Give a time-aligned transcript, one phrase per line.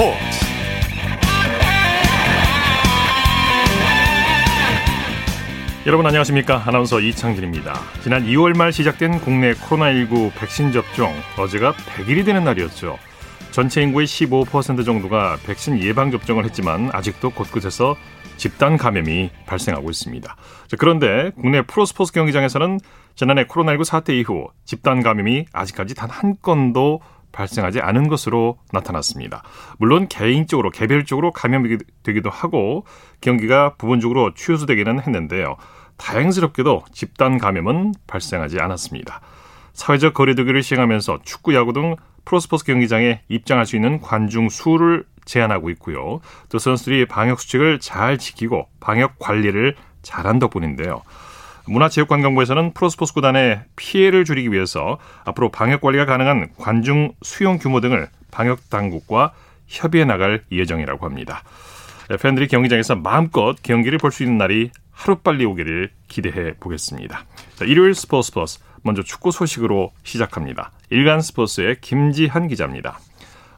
[0.00, 0.16] 스포츠.
[5.84, 6.62] 여러분 안녕하십니까?
[6.66, 7.74] 아나운서 이창진입니다.
[8.02, 12.96] 지난 2월 말 시작된 국내 코로나19 백신 접종 어제가 100일이 되는 날이었죠.
[13.50, 17.94] 전체 인구의 15% 정도가 백신 예방 접종을 했지만 아직도 곳곳에서
[18.38, 20.34] 집단 감염이 발생하고 있습니다.
[20.78, 22.78] 그런데 국내 프로스포츠 경기장에서는
[23.16, 27.02] 지난해 코로나19 사태 이후 집단 감염이 아직까지 단 한 건도
[27.32, 29.42] 발생하지 않은 것으로 나타났습니다.
[29.78, 32.84] 물론 개인적으로 개별적으로 감염이 되기도 하고
[33.20, 35.56] 경기가 부분적으로 취소되기는 했는데요.
[35.96, 39.20] 다행스럽게도 집단 감염은 발생하지 않았습니다.
[39.72, 46.20] 사회적 거리두기를 시행하면서 축구, 야구 등 프로스포츠 경기장에 입장할 수 있는 관중 수를 제한하고 있고요.
[46.48, 51.02] 또 선수들이 방역 수칙을 잘 지키고 방역 관리를 잘한 덕분인데요.
[51.70, 58.68] 문화체육관광부에서는 프로스포츠 구단의 피해를 줄이기 위해서 앞으로 방역 관리가 가능한 관중 수용 규모 등을 방역
[58.68, 59.32] 당국과
[59.66, 61.42] 협의해 나갈 예정이라고 합니다.
[62.20, 67.24] 팬들이 경기장에서 마음껏 경기를 볼 수 있는 날이 하루빨리 오기를 기대해 보겠습니다.
[67.54, 70.72] 자, 일요일 스포츠 플러스 먼저 축구 소식으로 시작합니다.
[70.90, 72.98] 일간 스포츠의 김지한 기자입니다.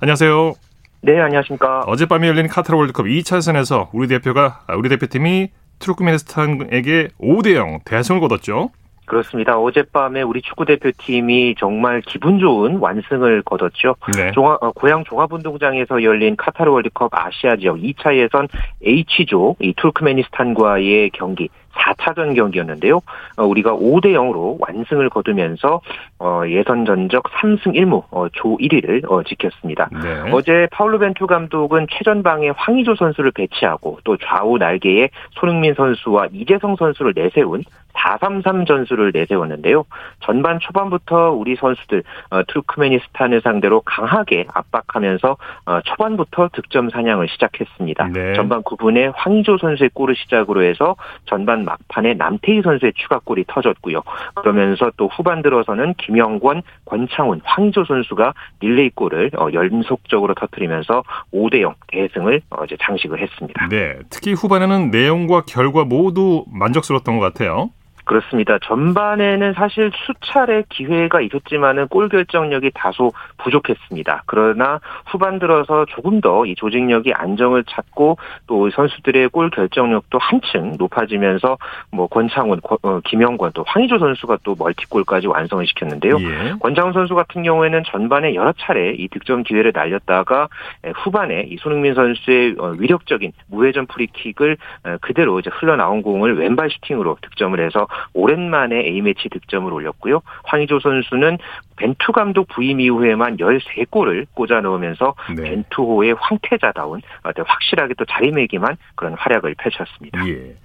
[0.00, 0.52] 안녕하세요.
[1.00, 1.80] 네, 안녕하십니까.
[1.86, 5.50] 어젯밤에 열린 카타르 월드컵 2차전에서 우리 대표가 우리 대표팀이
[5.82, 8.70] 투르크메니스탄에게 5대 0 대승을 거뒀죠.
[9.04, 9.58] 그렇습니다.
[9.58, 13.96] 어젯밤에 우리 축구 대표팀이 정말 기분 좋은 완승을 거뒀죠.
[14.16, 14.30] 네.
[14.32, 18.48] 종합, 어, 고향 종합운동장에서 열린 카타르 월드컵 아시아 지역 2차 예선
[18.82, 23.00] H조 이 투르크메니스탄과의 경기 4차전 경기였는데요.
[23.36, 25.80] 어, 우리가 5대 0으로 완승을 거두면서
[26.18, 29.88] 어, 예선 전적 3승 1무 어, 조 1위를 어, 지켰습니다.
[29.92, 30.30] 네.
[30.32, 37.12] 어제 파울루 벤투 감독은 최전방에 황희조 선수를 배치하고 또 좌우 날개에 손흥민 선수와 이재성 선수를
[37.14, 37.62] 내세운
[37.94, 39.84] 4-3-3 전술을 내세웠는데요.
[40.20, 48.08] 전반 초반부터 우리 선수들 어, 투르크메니스탄을 상대로 강하게 압박하면서 어, 초반부터 득점 사냥을 시작했습니다.
[48.08, 48.34] 네.
[48.34, 50.96] 전반 9분에 황희조 선수의 골을 시작으로 해서
[51.26, 54.02] 전반 막판에 남태희 선수의 추가골이 터졌고요.
[54.36, 61.02] 그러면서 또 후반 들어서는 김영권, 권창훈, 황희조 선수가 릴레이 골을 어, 연속적으로 터뜨리면서
[61.32, 63.68] 5대0 대승을 어제 장식을 했습니다.
[63.68, 67.70] 네, 특히 후반에는 내용과 결과 모두 만족스러웠던 것 같아요.
[68.12, 68.58] 그렇습니다.
[68.58, 74.24] 전반에는 사실 수차례 기회가 있었지만은 골 결정력이 다소 부족했습니다.
[74.26, 81.56] 그러나 후반 들어서 조금 더 이 조직력이 안정을 찾고 또 선수들의 골 결정력도 한층 높아지면서
[81.90, 86.16] 뭐 권창훈, 어, 김영권 또 황희조 선수가 또 멀티골까지 완성을 시켰는데요.
[86.20, 86.52] 예.
[86.60, 90.48] 권창훈 선수 같은 경우에는 전반에 여러 차례 이 득점 기회를 날렸다가
[90.96, 94.56] 후반에 이 손흥민 선수의 어, 위력적인 무회전 프리킥을
[95.00, 100.22] 그대로 이제 흘러나온 공을 왼발 슈팅으로 득점을 해서 오랜만에 A매치 득점을 올렸고요.
[100.44, 101.38] 황희조 선수는
[101.76, 105.42] 벤투 감독 부임 이후에만 13골을 꽂아 넣으면서 네.
[105.42, 110.26] 벤투호의 황태자다운 확실하게 또 자리매김한 그런 활약을 펼쳤습니다.
[110.28, 110.56] 예.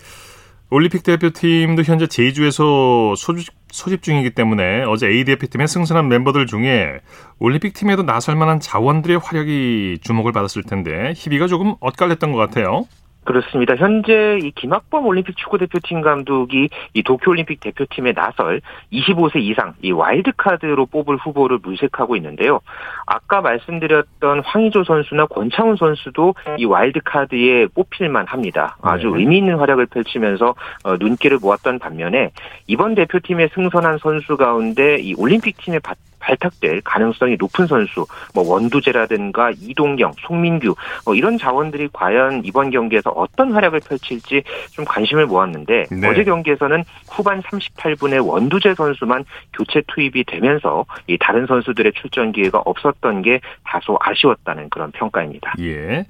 [0.69, 6.99] 올림픽 대표팀도 현재 제주에서 소집, 소집 중이기 때문에 어제 A 대표팀의 승선한 멤버들 중에
[7.39, 12.85] 올림픽 팀에도 나설 만한 자원들의 활약이 주목을 받았을 텐데 희비가 조금 엇갈렸던 것 같아요.
[13.27, 13.75] 그렇습니다.
[13.75, 18.61] 현재 이 김학범 올림픽 축구 대표팀 감독이 이 도쿄 올림픽 대표팀에 나설
[18.93, 22.61] 25세 이상 이 와일드카드로 뽑을 후보를 물색하고 있는데요.
[23.05, 28.77] 아까 말씀드렸던 황희조 선수나 권창훈 선수도 이 와일드카드에 뽑힐만 합니다.
[28.81, 29.19] 아주 네.
[29.19, 30.55] 의미 있는 활약을 펼치면서
[30.85, 32.31] 어, 눈길을 모았던 반면에
[32.67, 35.79] 이번 대표팀에 승선한 선수 가운데 이 올림픽 팀에
[36.19, 43.51] 발탁될 가능성이 높은 선수, 뭐 원두재라든가 이동경, 송민규 뭐 이런 자원들이 과연 이번 경기에서 어떤
[43.51, 46.07] 활약을 펼칠지 좀 관심을 모았는데 네.
[46.07, 53.21] 어제 경기에서는 후반 38분에 원두재 선수만 교체 투입이 되면서 이 다른 선수들의 출전 기회가 없었던
[53.21, 55.55] 게 다소 아쉬웠다는 그런 평가입니다.
[55.59, 56.05] 예.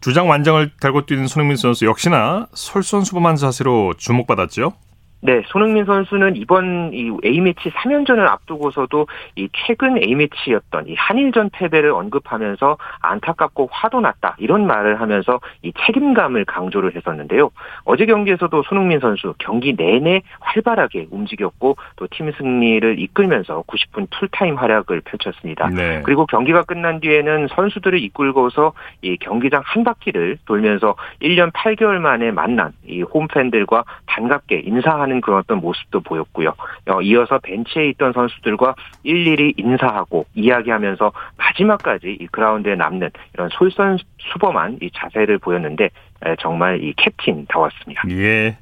[0.00, 4.72] 주장 완장을 달고 뛰는 손흥민 선수 역시나 솔선수범한 자세로 주목받았죠.
[5.26, 12.78] 네, 손흥민 선수는 이번 이 A매치 3연전을 앞두고서도 이 최근 A매치였던 이 한일전 패배를 언급하면서
[13.00, 17.50] 안타깝고 화도 났다 이런 말을 하면서 이 책임감을 강조를 했었는데요.
[17.84, 25.00] 어제 경기에서도 손흥민 선수 경기 내내 활발하게 움직였고 또 팀 승리를 이끌면서 90분 풀타임 활약을
[25.00, 25.68] 펼쳤습니다.
[25.68, 26.02] 네.
[26.04, 32.72] 그리고 경기가 끝난 뒤에는 선수들을 이끌고서 이 경기장 한 바퀴를 돌면서 1년 8개월 만에 만난
[32.86, 36.54] 이 홈팬들과 반갑게 인사하는 하는 그런 어떤 모습도 보였고요.
[36.88, 44.90] 어, 이어서 벤치에 있던 선수들과 일일이 인사하고 이야기하면서 마지막까지 이 그라운드에 남는 이런 솔선수범한 이
[44.94, 45.90] 자세를 보였는데
[46.40, 48.02] 정말 이 캡틴다웠습니다.
[48.10, 48.56] 예.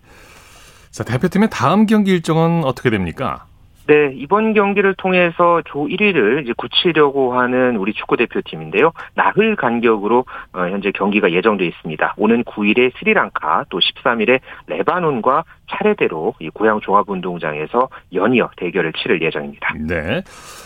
[0.91, 3.47] 자 대표팀의 다음 경기 일정은 어떻게 됩니까?
[3.87, 8.93] 네, 이번 경기를 통해서 조 1위를 이제 굳히려고 하는 우리 축구 대표팀인데요.
[9.15, 12.15] 나흘 간격으로 어, 현재 경기가 예정돼 있습니다.
[12.17, 19.75] 오는 9일에 스리랑카, 또 13일에 레바논과 차례대로 이 고향 종합운동장에서 연이어 대결을 치를 예정입니다.
[19.87, 20.23] 네.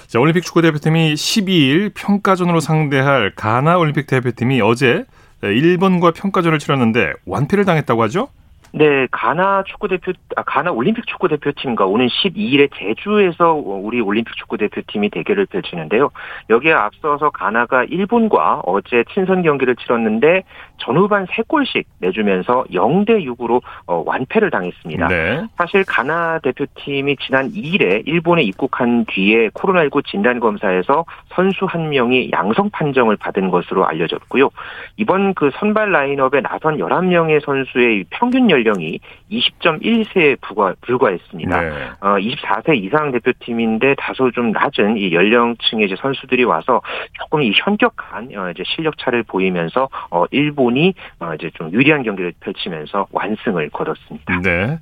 [0.07, 5.05] 자, 올림픽 축구 대표팀이 12일 평가전으로 상대할 가나 올림픽 대표팀이 어제
[5.43, 8.29] 일본과 평가전을 치렀는데 완패를 당했다고 하죠?
[8.73, 14.59] 네, 가나 축구 대표, 아, 가나 올림픽 축구 대표팀과 오는 12일에 제주에서 우리 올림픽 축구
[14.59, 16.11] 대표팀이 대결을 펼치는데요.
[16.51, 20.43] 여기에 앞서서 가나가 일본과 어제 친선 경기를 치렀는데
[20.79, 25.09] 전후반 3골씩 내주면서 0대 6으로 어, 완패를 당했습니다.
[25.09, 25.47] 네.
[25.57, 32.71] 사실 가나 대표팀이 지난 2일에 일본에 입국한 뒤에 코로나19 진단 검사에서 선수 한 명이 양성
[32.71, 34.51] 판정을 받은 것으로 알려졌고요.
[34.97, 39.01] 이번 그 선발 라인업에 나선 11명의 선수의 평균 연 령이
[39.31, 41.61] 20.1세에 불과, 불과했습니다.
[41.61, 41.71] 네.
[42.01, 46.81] 어, 24세 이상 대표팀인데 다소 좀 낮은 이 연령층의 이제 선수들이 와서
[47.13, 52.33] 조금 이 현격한 어, 이제 실력 차를 보이면서 어, 일본이 어, 이제 좀 유리한 경기를
[52.41, 54.41] 펼치면서 완승을 거뒀습니다.
[54.43, 54.79] 네.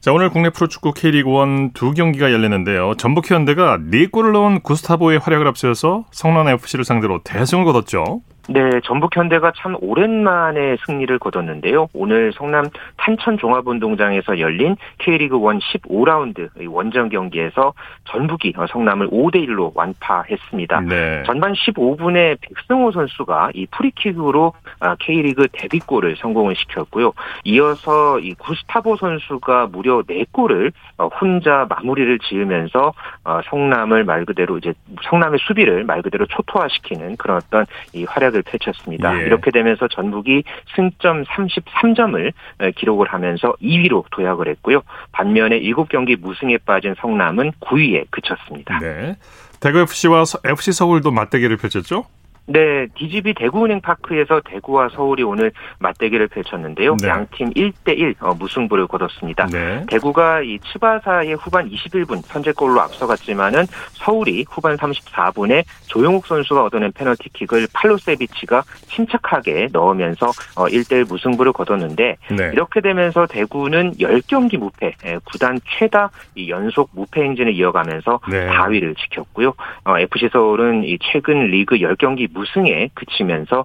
[0.00, 2.94] 자, 오늘 국내 프로축구 K리그 1 두 경기가 열렸는데요.
[2.94, 8.20] 전북 현대가 4골을 넣은 구스타보의 활약을 앞세워서 성남 FC를 상대로 대승을 거뒀죠.
[8.50, 11.88] 네, 전북 현대가 참 오랜만에 승리를 거뒀는데요.
[11.92, 12.64] 오늘 성남
[12.96, 17.74] 탄천 종합운동장에서 열린 K리그 1 15라운드 원정 경기에서
[18.04, 20.80] 전북이 성남을 5대 1로 완파했습니다.
[20.80, 21.22] 네.
[21.26, 27.12] 전반 15분에 백승호 선수가 이 프리킥으로 아, K리그 데뷔골을 성공을 시켰고요.
[27.44, 34.72] 이어서 이 구스타보 선수가 무려 4골을 어, 혼자 마무리를 지으면서 어, 성남을 말 그대로 이제
[35.02, 39.20] 성남의 수비를 말 그대로 초토화시키는 그런 어떤 이 활약을 경기를 펼쳤습니다.
[39.20, 39.26] 예.
[39.26, 40.44] 이렇게 되면서 전북이
[40.74, 42.32] 승점 33점을
[42.76, 44.82] 기록을 하면서 2위로 도약을 했고요.
[45.12, 48.78] 반면에 7경기 무승에 빠진 성남은 9위에 그쳤습니다.
[48.78, 49.16] 네.
[49.60, 52.04] 대구 FC와 FC 서울도 맞대결을 펼쳤죠?
[52.48, 56.96] 네, DGB 대구은행 파크에서 대구와 서울이 오늘 맞대결을 펼쳤는데요.
[56.96, 57.08] 네.
[57.08, 59.46] 양팀 1대1 어, 무승부를 거뒀습니다.
[59.46, 59.84] 네.
[59.86, 68.62] 대구가 이 츠바사의 후반 21분 선제골로 앞서갔지만은 서울이 후반 34분에 조용욱 선수가 얻어낸 페널티킥을 팔로세비치가
[68.86, 72.50] 침착하게 넣으면서 어, 1대1 무승부를 거뒀는데 네.
[72.54, 76.10] 이렇게 되면서 대구는 10경기 무패, 예, 구단 최다
[76.48, 78.48] 연속 무패 행진을 이어가면서 네.
[78.48, 79.52] 4위를 지켰고요.
[79.84, 83.64] 어, FC 서울은 이 최근 리그 10경기 무승에 그치면서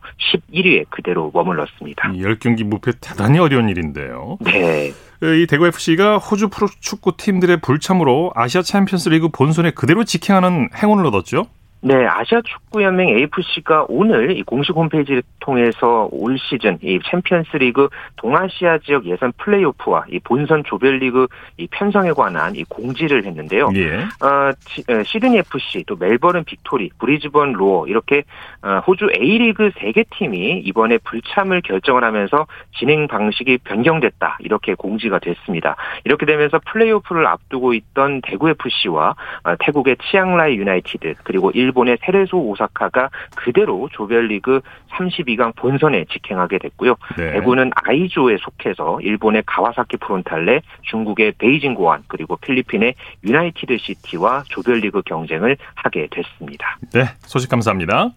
[0.52, 2.12] 11위에 그대로 머물렀습니다.
[2.12, 4.38] 10경기 무패 대단히 어려운 일인데요.
[4.42, 4.92] 네.
[5.22, 11.48] 이 대구 FC가 호주 프로축구 팀들의 불참으로 아시아 챔피언스 리그 본선에 그대로 직행하는 행운을 얻었죠.
[11.86, 19.06] 네, 아시아 축구연맹 AFC가 오늘 이 공식 홈페이지를 통해서 올 시즌 이 챔피언스리그 동아시아 지역
[19.06, 21.28] 예선 플레이오프와 이 본선 조별리그
[21.58, 23.70] 이 편성에 관한 이 공지를 했는데요.
[23.76, 23.98] 예.
[24.26, 28.24] 어, 시드니 FC 또 멜버른 빅토리, 브리즈번 로어 이렇게
[28.62, 32.48] 어, 호주 A리그 3개 팀이 이번에 불참을 결정을 하면서
[32.80, 35.76] 진행 방식이 변경됐다 이렇게 공지가 됐습니다.
[36.06, 42.38] 이렇게 되면서 플레이오프를 앞두고 있던 대구 FC와 어, 태국의 치앙라이 유나이티드 그리고 일 일본의 세레소
[42.38, 44.62] 오사카가 그대로 조별리그
[44.92, 46.96] 32강 본선에 직행하게 됐고요.
[47.18, 47.34] 네.
[47.34, 52.94] 대구는 I조에 속해서 일본의 가와사키 프론탈레, 중국의 베이징 궈안, 그리고 필리핀의
[53.26, 56.78] 유나이티드 시티와 조별리그 경쟁을 하게 됐습니다.
[56.94, 58.12] 네, 소식 감사합니다.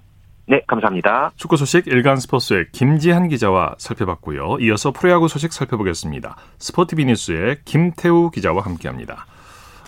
[0.49, 1.33] 네, 감사합니다.
[1.37, 4.59] 축구 소식 일간 스포츠의 김지한 기자와 살펴봤고요.
[4.61, 6.37] 이어서 프로야구 소식 살펴보겠습니다.
[6.59, 9.27] 스포티비 뉴스의 김태우 기자와 함께합니다.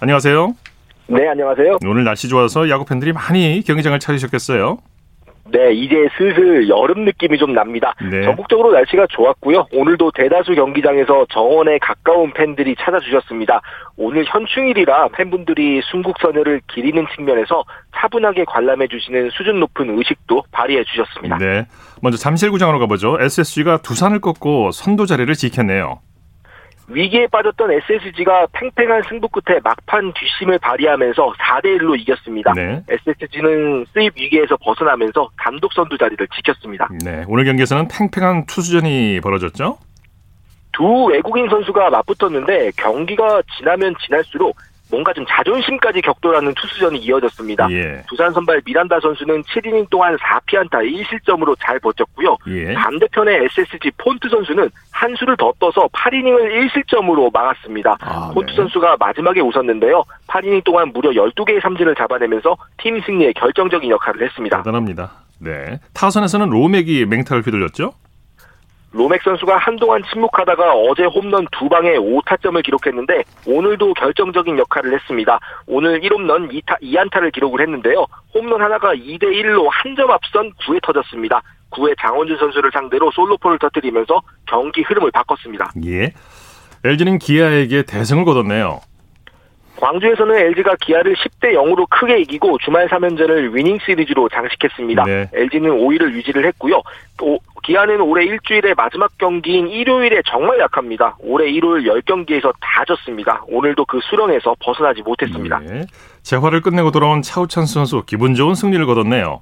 [0.00, 0.67] 안녕하세요.
[1.10, 1.78] 네, 안녕하세요.
[1.86, 4.78] 오늘 날씨 좋아서 야구 팬들이 많이 경기장을 찾으셨겠어요.
[5.50, 7.94] 네, 이제 슬슬 여름 느낌이 좀 납니다.
[8.10, 8.22] 네.
[8.24, 9.68] 전국적으로 날씨가 좋았고요.
[9.72, 13.62] 오늘도 대다수 경기장에서 정원에 가까운 팬들이 찾아주셨습니다.
[13.96, 17.64] 오늘 현충일이라 팬분들이 순국선열을 기리는 측면에서
[17.96, 21.38] 차분하게 관람해 주시는 수준 높은 의식도 발휘해 주셨습니다.
[21.38, 21.66] 네,
[22.02, 23.16] 먼저 잠실구장으로 가보죠.
[23.18, 26.00] SSG가 두산을 꺾고 선도 자리를 지켰네요.
[26.88, 32.52] 위기에 빠졌던 SSG가 팽팽한 승부 끝에 막판 뒷심을 발휘하면서 4대 1로 이겼습니다.
[32.54, 32.82] 네.
[32.88, 36.88] SSG는 수입 위기에서 벗어나면서 단독 선두 자리를 지켰습니다.
[37.04, 39.78] 네, 오늘 경기에서는 팽팽한 투수전이 벌어졌죠?
[40.72, 44.56] 두 외국인 선수가 맞붙었는데 경기가 지나면 지날수록
[44.90, 47.68] 뭔가 좀 자존심까지 격돌하는 투수전이 이어졌습니다.
[47.70, 48.02] 예.
[48.08, 52.36] 두산 선발 미란다 선수는 7이닝 동안 4피안타 1실점으로 잘 버텼고요.
[52.48, 52.74] 예.
[52.74, 57.98] 반대편의 SSG 폰트 선수는 한 수를 더 떠서 8이닝을 1실점으로 막았습니다.
[58.00, 58.56] 아, 폰트 네.
[58.56, 60.04] 선수가 마지막에 웃었는데요.
[60.26, 64.58] 8이닝 동안 무려 12개의 삼진을 잡아내면서 팀 승리에 결정적인 역할을 했습니다.
[64.58, 65.12] 대단합니다.
[65.40, 65.78] 네.
[65.94, 67.92] 타선에서는 로맥이 맹타를 휘둘렸죠?
[68.90, 75.38] 로맥 선수가 한동안 침묵하다가 어제 홈런 두 방에 5타점을 기록했는데 오늘도 결정적인 역할을 했습니다.
[75.66, 78.06] 오늘 1홈런 2타, 2안타를 기록을 했는데요.
[78.34, 81.42] 홈런 하나가 2대 1로 한 점 앞선 9회 터졌습니다.
[81.70, 85.72] 9회 장원준 선수를 상대로 솔로포를 터뜨리면서 경기 흐름을 바꿨습니다.
[85.86, 86.12] 예.
[86.84, 88.80] LG는 기아에게 대승을 거뒀네요.
[89.80, 95.04] 광주에서는 LG가 기아를 10대 0으로 크게 이기고 주말 3연전을 winning 시리즈로 장식했습니다.
[95.04, 95.28] 네.
[95.32, 96.82] LG는 5위를 유지를 했고요.
[97.16, 101.16] 또 기아는 올해 일주일의 마지막 경기인 일요일에 정말 약합니다.
[101.20, 103.42] 올해 일요일 10경기에서 다 졌습니다.
[103.48, 105.60] 오늘도 그 수렁에서 벗어나지 못했습니다.
[105.60, 105.84] 네.
[106.22, 109.40] 재활을 끝내고 돌아온 차우찬 선수 기분 좋은 승리를 거뒀네요.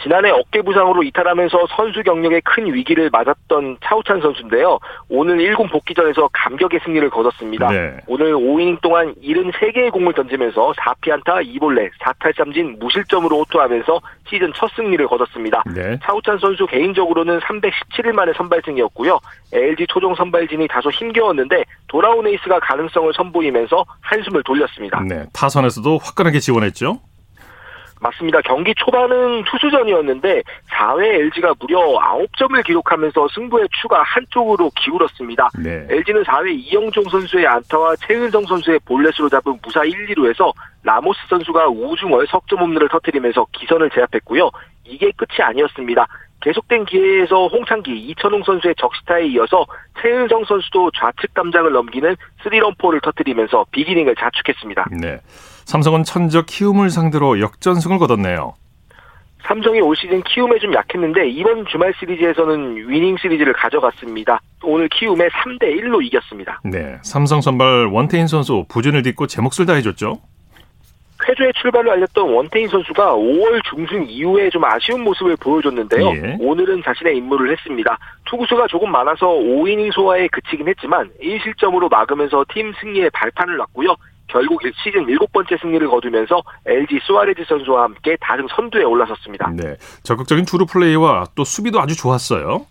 [0.00, 4.78] 지난해 어깨 부상으로 이탈하면서 선수 경력에 큰 위기를 맞았던 차우찬 선수인데요.
[5.08, 7.68] 오늘 1군 복귀전에서 감격의 승리를 거뒀습니다.
[7.68, 7.96] 네.
[8.06, 15.62] 오늘 5이닝 동안 73개의 공을 던지면서 4피안타 2볼레 4탈삼진 무실점으로 호투하면서 시즌 첫 승리를 거뒀습니다.
[15.72, 15.98] 네.
[16.02, 19.20] 차우찬 선수 개인적으로는 317일 만에 선발승이었고요.
[19.52, 25.00] LG 초종 선발진이 다소 힘겨웠는데 돌아온 에이스가 가능성을 선보이면서 한숨을 돌렸습니다.
[25.08, 25.26] 네.
[25.32, 26.98] 타선에서도 화끈하게 지원했죠.
[28.02, 28.40] 맞습니다.
[28.42, 35.50] 경기 초반은 투수전이었는데 4회 LG가 무려 9점을 기록하면서 승부의 추가 한쪽으로 기울었습니다.
[35.62, 35.86] 네.
[35.88, 42.26] LG는 4회 이영종 선수의 안타와 최은성 선수의 볼넷으로 잡은 무사 1, 2루에서 라모스 선수가 우중월
[42.26, 44.50] 석점 홈런을 터뜨리면서 기선을 제압했고요.
[44.84, 46.06] 이게 끝이 아니었습니다.
[46.40, 49.64] 계속된 기회에서 홍창기, 이천웅 선수의 적시타에 이어서
[50.00, 54.86] 채은성 선수도 좌측 담장을 넘기는 스리런포를 터뜨리면서 big inning을 자축했습니다.
[55.00, 55.20] 네.
[55.72, 58.52] 삼성은 천적 키움을 상대로 역전승을 거뒀네요.
[59.42, 64.38] 삼성이 올 시즌 키움에 좀 약했는데 이번 주말 시리즈에서는 winning 시리즈를 가져갔습니다.
[64.62, 66.60] 오늘 키움에 3대 1로 이겼습니다.
[66.62, 70.20] 네, 삼성 선발 원태인 선수 부진을 딛고 제 몫을 다해줬죠.
[71.24, 76.06] 쾌조의 출발을 알렸던 원태인 선수가 5월 중순 이후에 좀 아쉬운 모습을 보여줬는데요.
[76.16, 76.36] 예.
[76.38, 77.96] 오늘은 자신의 임무를 했습니다.
[78.26, 83.96] 투구수가 조금 많아서 5이닝 소화에 그치긴 했지만 1실점으로 막으면서 팀 승리에 발판을 놨고요.
[84.32, 89.50] 결국 시즌 일곱 번째 승리를 거두면서 LG 수아레즈 선수와 함께 다승 선두에 올라섰습니다.
[89.50, 92.66] 네, 적극적인 주루 플레이와 또 수비도 아주 좋았어요.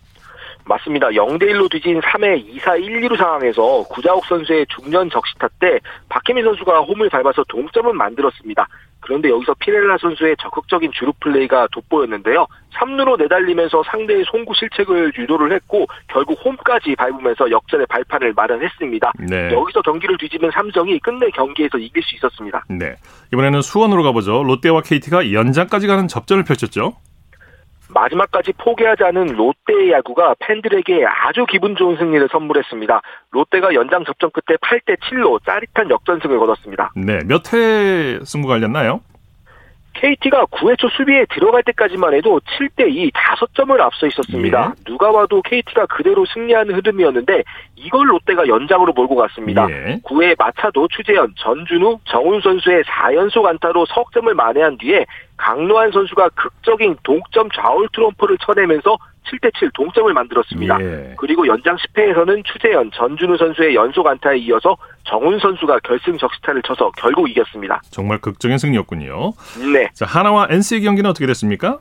[0.64, 1.08] 맞습니다.
[1.08, 5.78] 0대1로 뒤진 3회 2사 1, 2루 상황에서 구자욱 선수의 중년 적시타 때
[6.08, 8.66] 박혜민 선수가 홈을 밟아서 동점을 만들었습니다.
[9.02, 12.46] 그런데 여기서 피렐라 선수의 적극적인 주루 플레이가 돋보였는데요.
[12.74, 19.12] 3루로 내달리면서 상대의 송구 실책을 유도를 했고 결국 홈까지 밟으면서 역전의 발판을 마련했습니다.
[19.28, 19.52] 네.
[19.52, 22.64] 여기서 경기를 뒤집은 삼성이 끝내 경기에서 이길 수 있었습니다.
[22.68, 22.94] 네.
[23.32, 24.42] 이번에는 수원으로 가보죠.
[24.44, 26.94] 롯데와 KT가 연장까지 가는 접전을 펼쳤죠.
[27.94, 33.00] 마지막까지 포기하지 않은 롯데의 야구가 팬들에게 아주 기분 좋은 승리를 선물했습니다.
[33.30, 36.92] 롯데가 연장 접전 끝에 8대 7로 짜릿한 역전승을 거뒀습니다.
[36.96, 39.00] 네, 몇 회 승부가 열렸나요?
[39.94, 44.72] KT가 9회 초 수비에 들어갈 때까지만 해도 7대2 5점을 앞서 있었습니다.
[44.76, 44.84] 예.
[44.84, 47.44] 누가 봐도 KT가 그대로 승리하는 흐름이었는데
[47.76, 49.66] 이걸 롯데가 연장으로 몰고 갔습니다.
[49.70, 50.00] 예.
[50.04, 55.04] 9회 마차도 추재현, 전준우, 정훈 선수의 4연속 안타로 석점을 만회한 뒤에
[55.36, 58.96] 강노한 선수가 극적인 동점 좌울 트럼프를 쳐내면서
[59.26, 60.78] 7대7 동점을 만들었습니다.
[60.80, 61.14] 예.
[61.18, 67.28] 그리고 연장 10회에서는 추재현, 전준우 선수의 연속 안타에 이어서 정훈 선수가 결승 적시타를 쳐서 결국
[67.28, 67.80] 이겼습니다.
[67.90, 69.32] 정말 극적인 승리였군요.
[69.72, 69.88] 네.
[69.94, 71.78] 자, 하나와 NC 경기는 어떻게 됐습니까?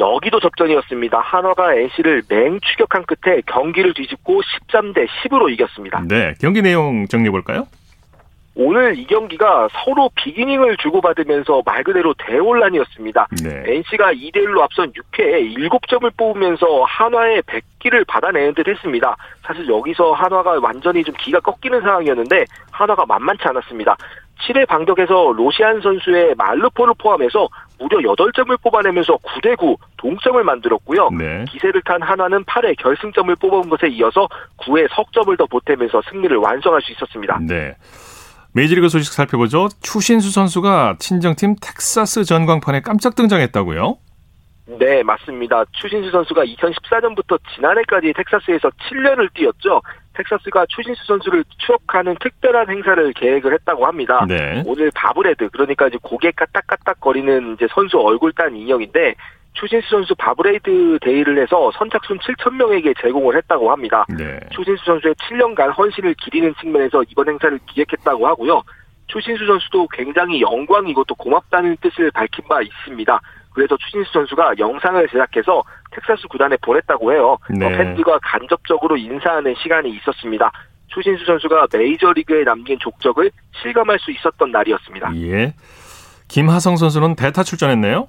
[0.00, 1.18] 여기도 접전이었습니다.
[1.18, 6.02] 한화가 NC를 맹 추격한 끝에 경기를 뒤집고 13대 10으로 이겼습니다.
[6.06, 7.66] 네, 경기 내용 정리해 볼까요?
[8.60, 13.28] 오늘 이 경기가 서로 비기닝을 주고받으면서 말 그대로 대혼란이었습니다.
[13.44, 13.62] 네.
[13.66, 19.16] NC가 2대1로 앞선 6회에 7점을 뽑으면서 한화의 100기를 받아내는 듯 했습니다.
[19.42, 23.96] 사실 여기서 한화가 완전히 좀 기가 꺾이는 상황이었는데 한화가 만만치 않았습니다.
[24.40, 27.48] 7회 반격에서 로시안 선수의 말루포를 포함해서
[27.78, 31.10] 무려 8점을 뽑아내면서 9대9 동점을 만들었고요.
[31.10, 31.44] 네.
[31.48, 34.26] 기세를 탄 한화는 8회 결승점을 뽑은 것에 이어서
[34.58, 37.38] 9회 석점을 더 보태면서 승리를 완성할 수 있었습니다.
[37.46, 37.76] 네.
[38.52, 39.68] 메이저리그 소식 살펴보죠.
[39.82, 43.98] 추신수 선수가 친정팀 텍사스 전광판에 깜짝 등장했다고요?
[44.78, 45.64] 네, 맞습니다.
[45.72, 49.80] 추신수 선수가 2014년부터 지난해까지 텍사스에서 7년을 뛰었죠.
[50.14, 54.26] 텍사스가 추신수 선수를 추억하는 특별한 행사를 계획을 했다고 합니다.
[54.28, 54.62] 네.
[54.66, 59.14] 오늘 bobblehead 그러니까 이제 고개 까딱까딱 거리는 이제 선수 얼굴 딴 인형인데
[59.58, 64.04] 추신수 선수 bobblehead day를 해서 선착순 7천 명에게 제공을 했다고 합니다.
[64.08, 64.38] 네.
[64.50, 68.62] 추신수 선수의 7년간 헌신을 기리는 측면에서 이번 행사를 기획했다고 하고요.
[69.08, 73.20] 추신수 선수도 굉장히 영광이고 또 고맙다는 뜻을 밝힌 바 있습니다.
[73.52, 77.38] 그래서 추신수 선수가 영상을 제작해서 텍사스 구단에 보냈다고 해요.
[77.50, 77.68] 네.
[77.76, 80.52] 팬들과 간접적으로 인사하는 시간이 있었습니다.
[80.88, 85.16] 추신수 선수가 메이저리그에 남긴 족적을 실감할 수 있었던 날이었습니다.
[85.16, 85.54] 예.
[86.28, 88.08] 김하성 선수는 대타 출전했네요.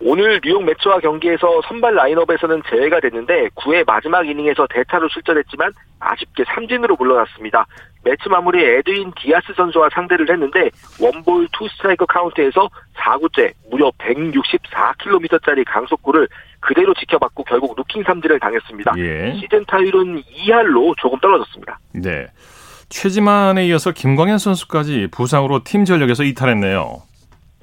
[0.00, 6.96] 오늘 뉴욕 매츠와 경기에서 선발 라인업에서는 제외가 됐는데 9회 마지막 이닝에서 대타로 출전했지만 아쉽게 삼진으로
[6.96, 7.66] 물러났습니다.
[8.04, 16.28] 메츠 마무리에 에드윈 디아스 선수와 상대를 했는데 one볼 two 스트라이크 카운트에서 4구째 무려 164km짜리 강속구를
[16.60, 18.94] 그대로 지켜봤고 결국 looking 삼진을 당했습니다.
[18.98, 19.34] 예.
[19.40, 21.78] 시즌 타율은 2할로 조금 떨어졌습니다.
[21.94, 22.26] 네.
[22.88, 27.02] 최지만에 이어서 김광현 선수까지 부상으로 팀 전력에서 이탈했네요.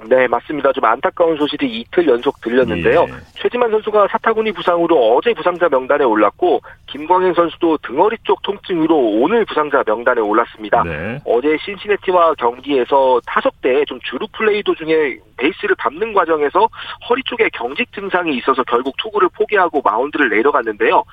[0.08, 0.72] 네, 맞습니다.
[0.74, 3.06] 좀 안타까운 소식이 이틀 연속 들렸는데요.
[3.10, 3.14] 예.
[3.36, 9.84] 최지만 선수가 사타구니 부상으로 어제 부상자 명단에 올랐고 김광현 선수도 등허리 쪽 통증으로 오늘 부상자
[9.86, 10.84] 명단에 올랐습니다.
[10.84, 11.20] 네.
[11.26, 16.68] 어제 신시내티와 경기에서 타석 때 좀 주루 플레이 도중에 베이스를 밟는 과정에서
[17.10, 21.04] 허리 쪽에 경직 증상이 있어서 결국 투구를 포기하고 마운드를 내려갔는데요.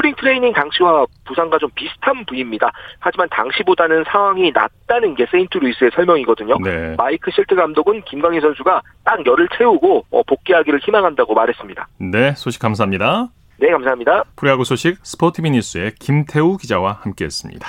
[0.00, 2.70] 스프링 트레이닝 당시와 부상과 좀 비슷한 부위입니다.
[2.98, 6.56] 하지만 당시보다는 상황이 낫다는 게 세인트루이스의 설명이거든요.
[6.62, 6.94] 네.
[6.96, 11.88] 마이크 실트 감독은 김광현 선수가 딱 열흘을 채우고 어, 복귀하기를 희망한다고 말했습니다.
[11.98, 13.28] 네, 소식 감사합니다.
[13.58, 14.24] 네, 감사합니다.
[14.36, 17.66] 프로야구 소식 스포티비 뉴스의 김태우 기자와 함께했습니다.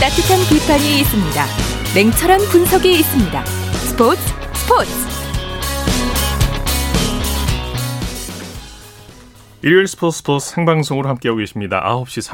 [0.00, 1.46] 따뜻한 비판이 있습니다.
[1.94, 3.44] 냉철한 분석이 있습니다.
[3.44, 4.20] 스포츠
[4.54, 4.90] 스포츠.
[9.62, 11.80] 일요일 스포츠 스포츠 생방송으로 함께하고 계십니다.
[11.86, 12.28] 9시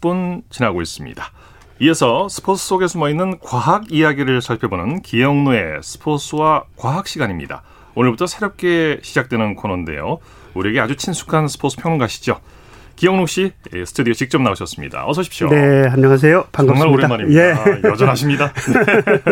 [0.00, 1.32] 36분 지나고 있습니다.
[1.80, 7.62] 이어서 스포츠 속에 숨어있는 과학 이야기를 살펴보는 기영노의 스포츠와 과학 시간입니다.
[7.96, 10.18] 오늘부터 새롭게 시작되는 코너인데요.
[10.54, 12.40] 우리에게 아주 친숙한 스포츠 평론가시죠.
[13.00, 15.06] 기영록 씨 예, 스튜디오 직접 나오셨습니다.
[15.06, 15.48] 어서 오십시오.
[15.48, 16.48] 네, 안녕하세요.
[16.52, 16.78] 반갑습니다.
[16.78, 17.40] 정말 오랜만입니다.
[17.40, 17.52] 예.
[17.52, 18.52] 아, 여전하십니다.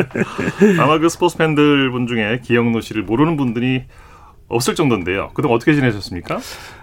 [0.80, 3.84] 아마 그 스포츠 팬들 분 중에 기영록 씨를 모르는 분들이
[4.48, 5.32] 없을 정도인데요.
[5.34, 6.38] 그동안 어떻게 지내셨습니까?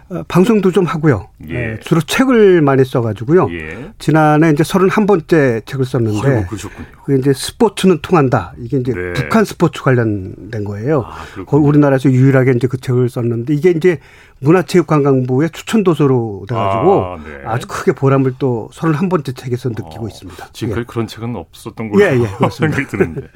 [0.10, 1.30] 어, 방송도 좀 하고요.
[1.50, 1.54] 예.
[1.54, 3.48] 네, 주로 책을 많이 써가지고요.
[3.54, 3.92] 예.
[3.98, 6.27] 지난해 이제 31번째 책을 썼는데.
[6.27, 6.86] 아이고, 그러셨군요.
[7.04, 8.54] 그 이제 스포츠는 통한다.
[8.60, 9.13] 이게 이제 네.
[9.13, 11.04] 북한 스포츠 관련된 거예요.
[11.08, 14.00] 아, 우리나라에서 유일하게 이제 그 책을 썼는데 이게 이제
[14.46, 17.60] 문화체육관광부의 추천 도서로 돼가지고 아, 네.
[17.60, 20.50] 주 크게 보람을 또 31번째 책에서 느끼고 어, 있습니다.
[20.53, 20.86] 지금까지 예.
[20.88, 23.27] 그런 책은 없었던 걸로 예, 예, 생각이 드는데.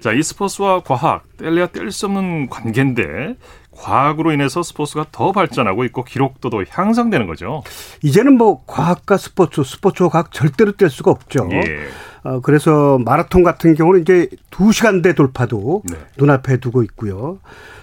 [0.00, 3.36] 자, 이 스포츠와 과학 뗄래야 뗄 수 없는 관계인데
[3.72, 7.62] 과학으로 인해서 스포츠가 더 발전하고 있고 기록도도 향상되는 거죠.
[8.02, 11.48] 이제는 뭐 과학과 스포츠, 스포츠와 과학 절대로 뗄 수가 없죠.
[11.52, 11.88] 예.
[12.24, 15.96] 어, 그래서 마라톤 같은 경우는 이제 2시간대 돌파도 네.
[16.18, 17.38] 눈앞에 두고 있고요.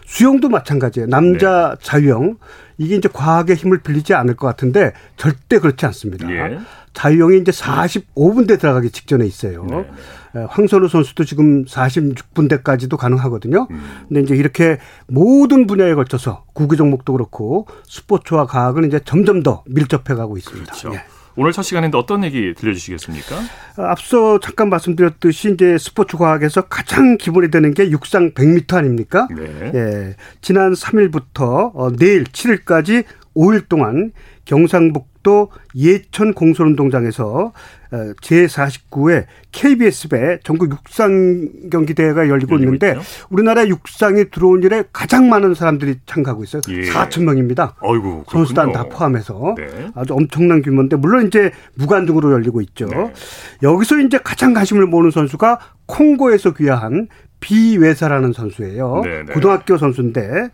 [0.09, 1.07] 수영도 마찬가지예요.
[1.07, 1.85] 남자 네.
[1.85, 2.37] 자유형
[2.79, 6.29] 이게 이제 과학의 힘을 빌리지 않을 것 같은데 절대 그렇지 않습니다.
[6.31, 6.57] 예.
[6.93, 9.65] 자유형이 이제 45분대 들어가기 직전에 있어요.
[9.69, 9.85] 네.
[10.33, 10.45] 네.
[10.49, 13.67] 황선우 선수도 지금 46분대까지도 가능하거든요.
[13.69, 13.81] 음.
[14.07, 20.15] 근데 이제 이렇게 모든 분야에 걸쳐서 구기 종목도 그렇고 스포츠와 과학은 이제 점점 더 밀접해
[20.15, 20.73] 가고 있습니다.
[20.73, 20.91] 그렇죠.
[20.95, 21.03] 예.
[21.39, 23.37] 오늘 첫 시간인데 어떤 얘기 들려주시겠습니까?
[23.77, 29.25] 앞서 잠깐 말씀드렸듯이 이제 스포츠 과학에서 가장 기본이 되는 게 육상 100m 아닙니까?
[29.33, 29.71] 네.
[29.73, 30.15] 예.
[30.41, 33.05] 지난 3일부터 어, 내일 7일까지
[33.37, 34.11] 5일 동안
[34.43, 37.53] 경상북 도 예천 공설운동장에서
[37.91, 43.01] 어, 제49회 KBS배 전국 육상 경기 대회가 열리고 있는데 있죠?
[43.29, 46.63] 우리나라 육상이 들어온 일에 가장 많은 사람들이 참가하고 있어요.
[46.69, 46.81] 예.
[46.81, 47.75] 4천 명입니다.
[47.81, 49.91] 어이구, 선수단 다 포함해서 네.
[49.93, 52.87] 아주 엄청난 규모인데 물론 이제 무관중으로 열리고 있죠.
[52.87, 53.13] 네.
[53.61, 57.07] 여기서 이제 가장 관심을 모으는 선수가 콩고에서 귀화한
[57.39, 59.01] 비외사라는 선수예요.
[59.03, 59.33] 네, 네.
[59.33, 60.49] 고등학교 선수인데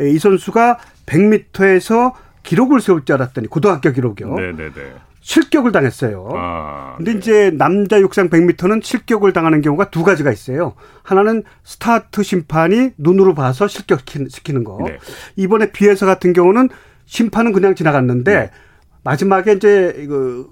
[0.00, 2.12] 이 선수가 100m에서
[2.46, 4.34] 기록을 세울 줄 알았더니 고등학교 기록이요.
[4.34, 4.72] 네네네.
[5.20, 6.28] 실격을 당했어요.
[6.34, 7.18] 아, 근데 네.
[7.18, 10.74] 이제 남자 육상 100m는 실격을 당하는 경우가 두 가지가 있어요.
[11.02, 14.78] 하나는 스타트 심판이 눈으로 봐서 실격시키는 거.
[14.86, 14.98] 네.
[15.34, 16.68] 이번에 비웨사 같은 경우는
[17.06, 18.50] 심판은 그냥 지나갔는데 네.
[19.02, 20.48] 마지막에 이제 그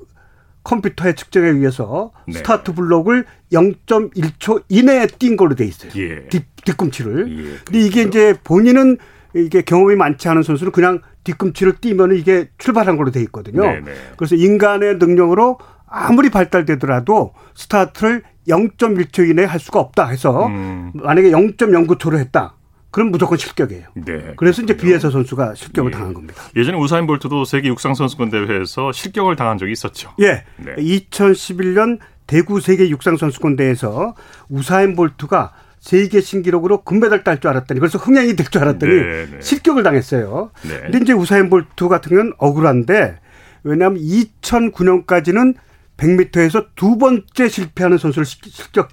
[0.64, 2.35] 컴퓨터의 측정에 의해서 네.
[2.35, 5.92] 스타트 블록을 0.1초 이내에 뛴 걸로 돼 있어요.
[5.96, 6.26] 예.
[6.28, 7.28] 뒤, 뒤꿈치를.
[7.30, 8.09] 예, 근데 이게 그렇죠.
[8.09, 8.98] 이제 본인은
[9.37, 13.62] 이게 경험이 많지 않은 선수는 그냥 뒤꿈치를 띄면 이게 출발한 걸로 돼 있거든요.
[13.62, 13.92] 네네.
[14.16, 20.92] 그래서 인간의 능력으로 아무리 발달되더라도 스타트를 0.1초 이내에 할 수가 없다 해서 음.
[20.94, 22.54] 만약에 0.09초로 했다.
[22.90, 23.88] 그럼 무조건 실격이에요.
[23.94, 24.34] 네.
[24.37, 25.96] 그래서 이제 비에서 선수가 실격을 예.
[25.96, 26.44] 당한 겁니다.
[26.54, 30.12] 예전에 우사인 볼트도 세계 육상 선수권 대회에서 실격을 당한 적이 있었죠.
[30.20, 30.44] 예.
[30.58, 30.76] 네.
[30.76, 34.14] 2011년 대구 세계 육상 선수권 대회에서
[34.48, 35.52] 우사인 볼트가
[35.84, 39.40] 세계 신기록으로 금메달 딸 줄 알았더니 그래서 흥행이 될 줄 알았더니 네, 네.
[39.42, 40.50] 실격을 당했어요.
[40.62, 40.80] 네.
[40.80, 43.20] 근데 이제 우사인 볼트 같은 경우는 억울한데
[43.64, 45.54] 왜냐하면 2009년까지는
[45.98, 48.88] 100m에서 두 번째 실패하는 선수를 실격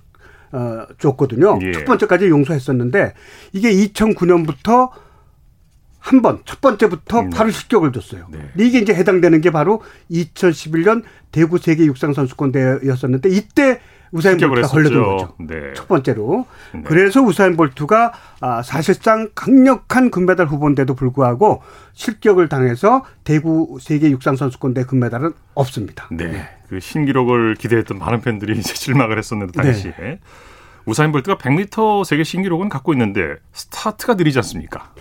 [0.51, 1.60] 어, 줬거든요.
[1.62, 1.71] 예.
[1.71, 3.13] 첫 번째까지 용서했었는데
[3.54, 4.89] 이게 2009년부터
[5.97, 7.30] 한 번, 첫 번째부터 음.
[7.30, 8.27] 바로 실격을 줬어요.
[8.32, 8.39] 네.
[8.58, 13.80] 이게 이제 해당되는 게 바로 2011년 대구 세계 육상 선수권 대회였었는데 이때
[14.12, 15.34] 우사인 볼트가 걸려든 거죠.
[15.39, 15.74] 네.
[15.76, 16.45] 첫 번째로.
[16.74, 16.82] 네.
[16.86, 21.62] 그래서 우사인 볼트가 아, 사실상 강력한 금메달 후보인데도 불구하고
[21.93, 26.08] 실격을 당해서 대구 세계 육상 선수권대 금메달은 없습니다.
[26.12, 26.28] 네.
[26.28, 26.50] 네.
[26.69, 30.19] 그 신기록을 기대했던 많은 팬들이 이제 실망을 했었는데 당시에 네.
[30.86, 34.93] 우사인 볼트가 100m 세계 신기록은 갖고 있는데 스타트가 느리지 않습니까?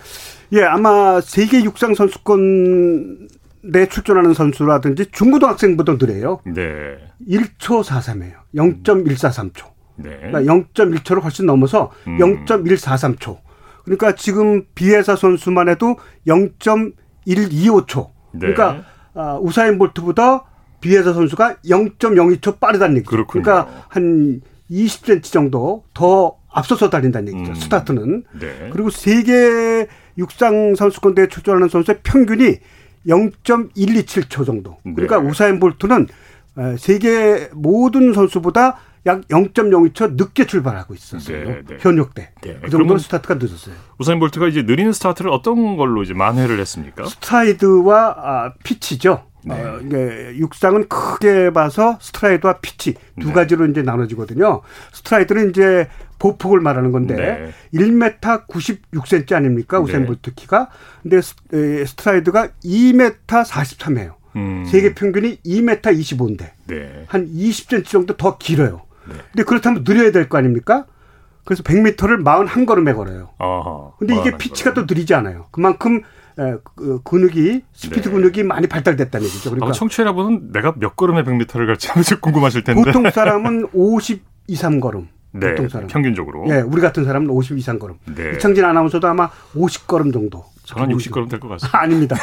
[0.53, 3.29] 예, 아마 세계 육상 선수권
[3.63, 6.39] 내 출전하는 선수라든지 중고등학생보다 느려요.
[6.45, 6.97] 네.
[7.27, 8.33] 1초 43이에요.
[8.55, 9.65] 0.143초.
[9.97, 10.17] 네.
[10.21, 12.17] 그러니까 0.1초를 훨씬 넘어서 음.
[12.17, 13.37] 0.143초.
[13.83, 15.97] 그러니까 지금 비에사 선수만 해도
[16.27, 18.09] 0.125초.
[18.33, 18.39] 네.
[18.39, 20.45] 그러니까 아, 우사인 볼트보다
[20.79, 23.11] 비에사 선수가 0.02초 빠르다는 얘기죠.
[23.11, 23.43] 그렇군요.
[23.43, 27.51] 그러니까 한 20cm 정도 더 앞서서 달린다는 얘기죠.
[27.51, 27.55] 음.
[27.55, 28.23] 스타트는.
[28.39, 28.69] 네.
[28.71, 32.57] 그리고 세계 육상 선수권 대회 출전하는 선수의 평균이
[33.07, 34.77] 0.127초 정도.
[34.83, 35.27] 그러니까 네.
[35.29, 36.07] 우사인 볼트는
[36.77, 41.43] 세계 모든 선수보다 약 0.02초 늦게 출발하고 있었어요.
[41.43, 41.77] 네, 네.
[41.79, 42.29] 현역 때.
[42.41, 42.59] 네.
[42.61, 43.73] 그 정도로 스타트가 늦었어요.
[43.97, 47.05] 우사인 볼트가 이제 느린 스타트를 어떤 걸로 이제 만회를 했습니까?
[47.05, 49.23] 스트라이드와 아, 피치죠.
[49.43, 49.53] 네.
[49.55, 53.33] 어, 이게 육상은 크게 봐서 스트라이드와 피치 두 네.
[53.33, 54.61] 가지로 이제 나눠지거든요.
[54.93, 55.87] 스트라이드는 이제
[56.19, 57.51] 보폭을 말하는 건데 네.
[57.79, 60.69] 1m 96cm 아닙니까 우사인 볼트 키가?
[61.01, 61.19] 근데
[61.85, 64.13] 스트라이드가 2m 43이에요.
[64.35, 64.63] 음.
[64.65, 67.05] 세계 평균이 2m 25인데 네.
[67.07, 68.81] 한 20cm 정도 더 길어요.
[69.09, 69.15] 네.
[69.31, 70.85] 근데 그렇다면 느려야 될 거 아닙니까?
[71.43, 73.29] 그래서 100m를 41걸음에 걸어요.
[73.39, 75.47] 어허, 근데 이게 피치가 또 느리지 않아요.
[75.49, 76.07] 그만큼 그
[77.03, 78.15] 근육이 스피드 네.
[78.15, 79.51] 근육이 많이 발달됐다는 얘기죠.
[79.51, 81.89] 그러니까 청취자 여러분은 내가 몇 걸음에 100m를 갈지
[82.19, 85.07] 궁금하실 텐데 보통 사람은 50 2, 3걸음.
[85.33, 85.87] 네, 보통 사람.
[85.87, 86.45] 평균적으로.
[86.49, 87.95] 예, 우리 같은 사람은 50 이상 걸음.
[88.15, 88.31] 네.
[88.35, 90.43] 이창진 아나운서도 아마 50 걸음 정도.
[90.65, 91.79] 저는 60 걸음 될 것 같습니다.
[91.79, 92.15] 아닙니다.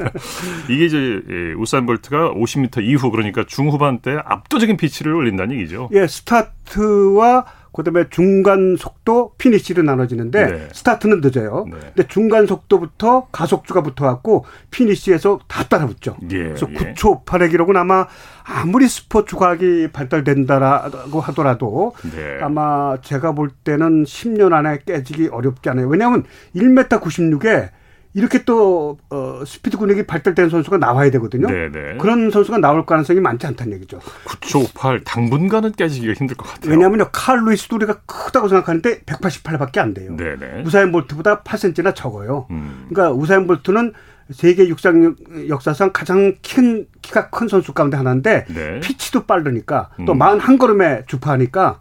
[0.68, 5.88] 이게 이제 예, 우사인 볼트가 50m 이후 그러니까 중후반 때 압도적인 피치를 올린다는 얘기죠.
[5.92, 10.68] 예, 스타트와 그다음에 중간 속도 피니시로 나눠지는데 네.
[10.72, 11.66] 스타트는 늦어요.
[11.70, 11.78] 네.
[11.94, 16.16] 근데 중간 속도부터 가속도가 붙어갖고 피니시에서 다 따라붙죠.
[16.30, 16.74] 예, 그래서 예.
[16.74, 18.06] 9초 8의 기록은 아마
[18.44, 22.38] 아무리 스포츠 과학이 발달된다라고 하더라도 네.
[22.40, 25.88] 아마 제가 볼 때는 10년 안에 깨지기 어렵지 않아요.
[25.88, 26.24] 왜냐하면
[26.56, 27.70] 1m 96에
[28.12, 31.46] 이렇게 또 어, 스피드 근육이 발달된 선수가 나와야 되거든요.
[31.46, 31.68] 네네.
[31.68, 31.96] 네.
[31.98, 34.00] 그런 선수가 나올 가능성이 많지 않다는 얘기죠.
[34.24, 36.72] 9초 8 당분간은 깨지기가 힘들 것 같아요.
[36.72, 40.16] 왜냐하면요 칼 루이스도 우리가 크다고 생각하는데 188밖에 안 돼요.
[40.16, 40.62] 네네.
[40.64, 42.46] 우사인 볼트보다 8cm나 적어요.
[42.50, 42.86] 음.
[42.88, 43.92] 그러니까 우사인 볼트는
[44.32, 45.16] 세계 육상
[45.48, 48.80] 역사상 가장 큰 키가 큰 선수 가운데 하나인데 네.
[48.80, 50.18] 피치도 빠르니까 또 음.
[50.18, 51.78] 41걸음에 주파하니까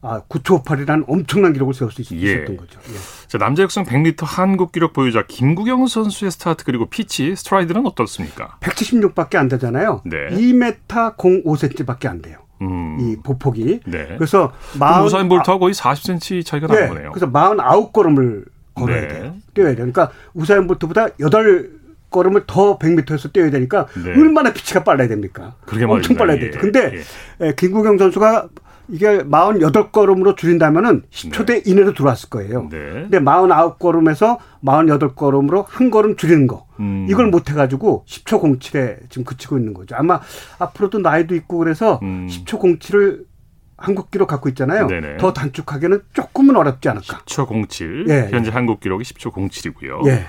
[0.00, 2.56] 아, 9초 8이라는 엄청난 기록을 세울 수 있었던 예.
[2.56, 2.78] 거죠.
[2.88, 3.26] 예.
[3.26, 8.58] 자, 남자 육상 100m 한국 기록 보유자 김국영 선수의 스타트 그리고 피치 스트라이드는 어떻습니까?
[8.60, 10.02] 176밖에 안 되잖아요.
[10.04, 10.28] 네.
[10.30, 12.38] 2m 05cm밖에 안 돼요.
[12.62, 12.98] 음.
[13.00, 13.80] 이 보폭이.
[13.86, 14.14] 네.
[14.16, 16.88] 그래서 마흔 우사인 볼트하고 거의 40cm 차이가 나는 네.
[16.88, 17.12] 거네요.
[17.12, 19.08] 그래서 49걸음을 걸어야 네.
[19.08, 19.34] 돼요.
[19.54, 19.90] 뛰어야 돼요.
[19.92, 21.78] 그러니까 우사인 볼트보다 8
[22.10, 24.10] 걸음을 더 100m에서 뛰어야 되니까 네.
[24.12, 25.54] 얼마나 피치가 빨라야 됩니까?
[25.66, 26.58] 그게 엄청 빨라야 되죠.
[26.58, 26.60] 예.
[26.60, 27.02] 근데
[27.42, 27.54] 예.
[27.54, 28.48] 김구경 선수가
[28.88, 32.68] 이게 48걸음으로 줄인다면은 10초대 이내로 들어왔을 거예요.
[32.70, 32.78] 네.
[32.78, 36.66] 근데 49걸음에서 48걸음으로 한 걸음 줄이는 거.
[36.80, 37.06] 음.
[37.08, 39.94] 이걸 못 해가지고 10초 07에 지금 그치고 있는 거죠.
[39.96, 40.20] 아마
[40.58, 42.26] 앞으로도 나이도 있고 그래서 음.
[42.30, 43.24] 10초 07을
[43.76, 44.88] 한국 기록 갖고 있잖아요.
[44.88, 45.18] 네네.
[45.18, 47.20] 더 단축하기는 조금은 어렵지 않을까.
[47.26, 48.06] 10초 07.
[48.08, 48.52] 예, 현재 예.
[48.52, 50.06] 한국 기록이 10초 07이고요.
[50.08, 50.26] 예.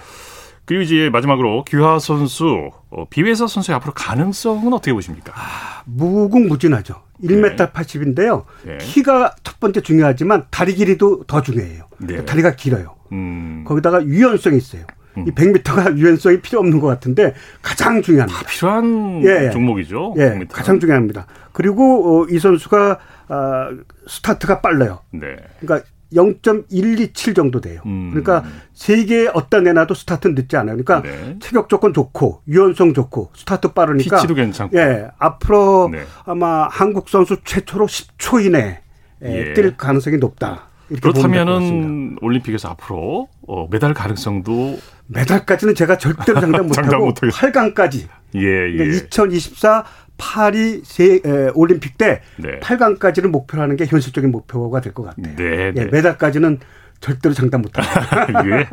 [0.69, 5.33] 그리고 이제 마지막으로 규하 선수, 어, 비회사 선수의 앞으로 가능성은 어떻게 보십니까?
[5.35, 6.93] 아, 무궁무진하죠.
[7.23, 7.65] 1m 네.
[7.71, 8.43] 80인데요.
[8.63, 8.77] 네.
[8.77, 11.85] 키가 첫 번째 중요하지만 다리 길이도 더 중요해요.
[11.97, 12.23] 네.
[12.23, 12.93] 다리가 길어요.
[13.11, 13.63] 음.
[13.65, 14.83] 거기다가 유연성이 있어요.
[15.17, 15.25] 음.
[15.27, 18.39] 이 100m가 유연성이 필요 없는 것 같은데 가장 중요합니다.
[18.39, 20.13] 아, 필요한 예, 종목이죠.
[20.17, 20.49] 예, 100m.
[20.51, 21.25] 가장 중요합니다.
[21.51, 23.69] 그리고 어, 이 선수가 어,
[24.07, 24.99] 스타트가 빨라요.
[25.13, 25.35] 네.
[25.61, 27.81] 그러니까 0.127 정도 돼요.
[27.85, 28.09] 음.
[28.09, 28.43] 그러니까
[28.73, 30.77] 세계 어디 내놔도 스타트 늦지 않아요.
[30.77, 31.37] 그러니까 네.
[31.39, 34.77] 체격 조건 좋고 유연성 좋고 스타트 빠르니까 피치도 괜찮고.
[34.77, 36.03] 예, 앞으로 네.
[36.25, 38.81] 아마 한국 선수 최초로 10초 이내
[39.23, 39.53] 예.
[39.53, 40.69] 뛸 가능성이 높다.
[41.01, 48.85] 그렇다면은 올림픽에서 앞으로 어, 메달 가능성도 메달까지는 제가 절대로 장담 못하고 8강까지 예, 예.
[48.85, 49.85] 2024
[50.19, 52.59] 파리 세, 에, 올림픽 때 네.
[52.59, 55.35] 8강까지를 목표로 하는 게 현실적인 목표가 될 것 같아요.
[55.35, 55.73] 네, 네.
[55.75, 56.59] 예, 메달까지는
[56.99, 58.27] 절대로 장담 못합니다.
[58.59, 58.67] 예.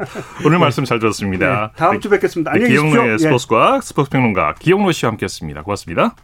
[0.45, 1.71] 오늘 말씀 잘 들었습니다.
[1.73, 2.51] 네, 다음 주 뵙겠습니다.
[2.51, 2.91] 안녕히 계십시오.
[2.91, 3.19] 기영로의 예.
[3.19, 5.63] 스포츠과 스포츠 평론가 기영로 씨와 함께했습니다.
[5.63, 6.17] 고맙습니다.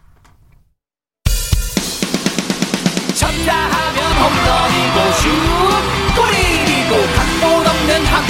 [3.14, 5.12] 쳤다 하면 홈런이고
[5.68, 5.71] 슛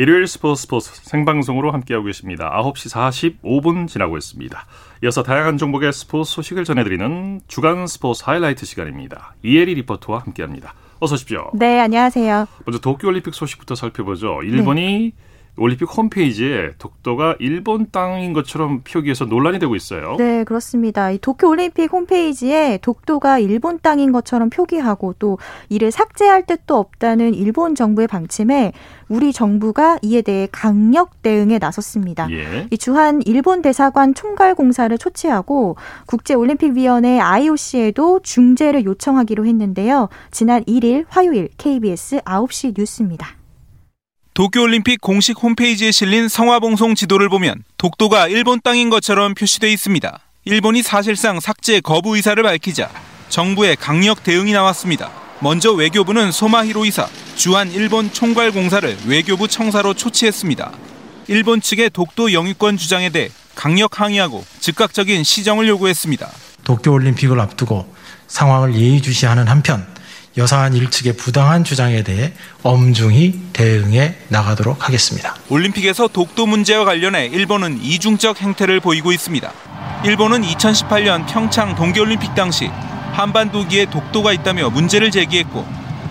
[0.00, 2.52] 일요일 스포츠 스포츠 생방송으로 함께하고 계십니다.
[2.54, 4.66] 9시 45분 지나고 있습니다.
[5.02, 9.34] 이어서 다양한 종목의 스포츠 소식을 전해드리는 주간 스포츠 하이라이트 시간입니다.
[9.42, 10.72] 이혜리 리포터와 함께합니다.
[11.00, 11.50] 어서 오십시오.
[11.52, 12.46] 네, 안녕하세요.
[12.64, 14.40] 먼저 도쿄올림픽 소식부터 살펴보죠.
[14.44, 15.12] 일본이 네.
[15.58, 20.16] 올림픽 홈페이지에 독도가 일본 땅인 것처럼 표기해서 논란이 되고 있어요.
[20.18, 21.10] 네, 그렇습니다.
[21.10, 27.74] 이 도쿄 올림픽 홈페이지에 독도가 일본 땅인 것처럼 표기하고 또 이를 삭제할 뜻도 없다는 일본
[27.74, 28.72] 정부의 방침에
[29.08, 32.30] 우리 정부가 이에 대해 강력 대응에 나섰습니다.
[32.30, 32.66] 예.
[32.70, 40.08] 이 주한 일본 대사관 총괄 공사를 초치하고 국제 올림픽 위원회 IOC에도 중재를 요청하기로 했는데요.
[40.30, 43.37] 지난 1일 화요일 KBS 9시 뉴스입니다.
[44.38, 50.20] 도쿄올림픽 공식 홈페이지에 실린 성화봉송 지도를 보면 독도가 일본 땅인 것처럼 표시돼 있습니다.
[50.44, 52.88] 일본이 사실상 삭제 거부 의사를 밝히자
[53.30, 55.10] 정부의 강력 대응이 나왔습니다.
[55.40, 60.70] 먼저 외교부는 소마히로 이사, 주한 일본 총괄 공사를 외교부 청사로 초치했습니다.
[61.26, 66.30] 일본 측의 독도 영유권 주장에 대해 강력 항의하고 즉각적인 시정을 요구했습니다.
[66.62, 67.92] 도쿄올림픽을 앞두고
[68.28, 69.84] 상황을 예의주시하는 한편
[70.38, 75.34] 여사한 일측의 부당한 주장에 대해 엄중히 대응해 나가도록 하겠습니다.
[75.48, 79.52] 올림픽에서 독도 문제와 관련해 일본은 이중적 행태를 보이고 있습니다.
[80.04, 82.70] 일본은 2018년 평창 동계올림픽 당시
[83.12, 85.66] 한반도기에 독도가 있다며 문제를 제기했고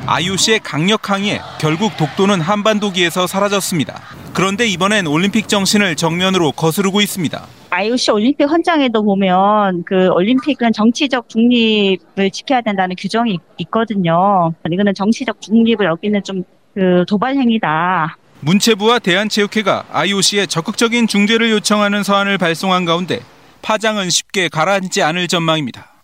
[0.06, 4.02] IOC의 강력 항의에 결국 독도는 한반도기에서 사라졌습니다.
[4.34, 7.48] 그런데 이번엔 올림픽 정신을 정면으로 거스르고 있습니다.
[7.78, 14.54] IOC 올림픽 헌장에도 보면 그 올림픽은 정치적 중립을 지켜야 된다는 규정이 있거든요.
[14.70, 16.44] 이거는 정치적 중립을 어기는 좀
[16.78, 18.18] 그 도발 행위다.
[18.42, 23.20] 문체부와 대한체육회가 IOC에 적극적인 중재를 요청하는 서한을 발송한 가운데
[23.64, 25.97] 파장은 쉽게 가라앉지 않을 전망입니다.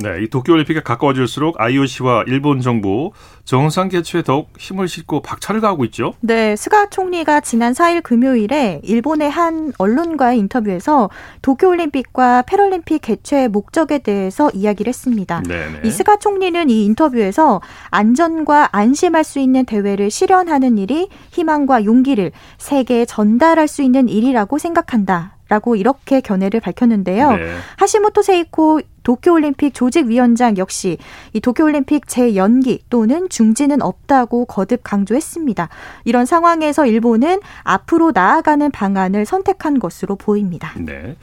[0.00, 3.10] 네, 이 도쿄올림픽에 가까워질수록 IOC와 일본 정부
[3.44, 6.14] 정상 개최에 더욱 힘을 싣고 박차를 가하고 있죠.
[6.20, 11.10] 네, 스가 총리가 지난 4일 금요일에 일본의 한 언론과의 인터뷰에서
[11.42, 15.42] 도쿄올림픽과 패럴림픽 개최 목적에 대해서 이야기를 했습니다.
[15.42, 15.80] 네네.
[15.84, 23.04] 이 스가 총리는 이 인터뷰에서 안전과 안심할 수 있는 대회를 실현하는 일이 희망과 용기를 세계에
[23.04, 25.37] 전달할 수 있는 일이라고 생각한다.
[25.48, 27.32] 라고 이렇게 견해를 밝혔는데요.
[27.32, 27.56] 네.
[27.76, 30.98] 하시모토 세이코 도쿄올림픽 조직위원장 역시
[31.32, 35.70] 이 도쿄올림픽 재연기 또는 중지는 없다고 거듭 강조했습니다.
[36.04, 40.74] 이런 상황에서 일본은 앞으로 나아가는 방안을 선택한 것으로 보입니다.
[40.76, 41.16] 네.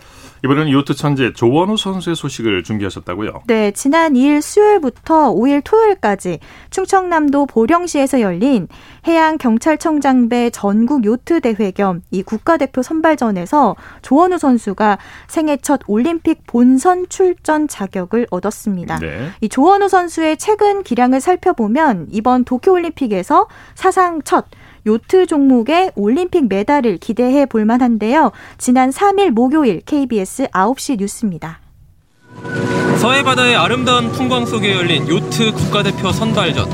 [0.45, 3.43] 이번에는 요트 천재 조원우 선수의 소식을 준비하셨다고요?
[3.47, 8.67] 네, 지난 2일 수요일부터 5일 토요일까지 충청남도 보령시에서 열린
[9.05, 17.67] 해양경찰청장배 전국 요트 대회 겸 이 국가대표 선발전에서 조원우 선수가 생애 첫 올림픽 본선 출전
[17.67, 18.99] 자격을 얻었습니다.
[18.99, 19.29] 네.
[19.41, 24.45] 이 조원우 선수의 최근 기량을 살펴보면 이번 도쿄올림픽에서 사상 첫
[24.85, 28.31] 요트 종목의 올림픽 메달을 기대해 볼 만한데요.
[28.59, 31.59] 지난 3일 목요일 KBS 9시 뉴스입니다.
[32.99, 36.69] 서해 바다의 아름다운 풍광 속에 열린 요트 국가대표 선발전.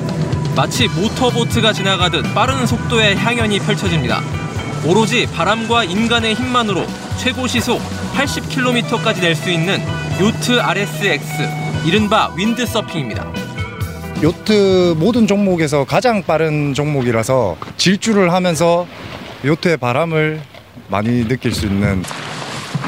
[0.55, 4.19] 마치 모터보트가 지나가듯 빠른 속도의 향연이 펼쳐집니다.
[4.85, 6.81] 오로지 바람과 인간의 힘만으로
[7.17, 7.79] 최고 시속
[8.15, 9.79] 80km까지 낼 수 있는
[10.19, 11.27] 요트 RSX,
[11.85, 13.50] 이른바 윈드서핑입니다.
[14.21, 18.85] 요트 모든 종목에서 가장 빠른 종목이라서 질주를 하면서
[19.43, 20.41] 요트의 바람을
[20.89, 22.03] 많이 느낄 수 있는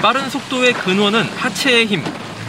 [0.01, 2.03] 빠른 속도의 근원은 하체의 힘.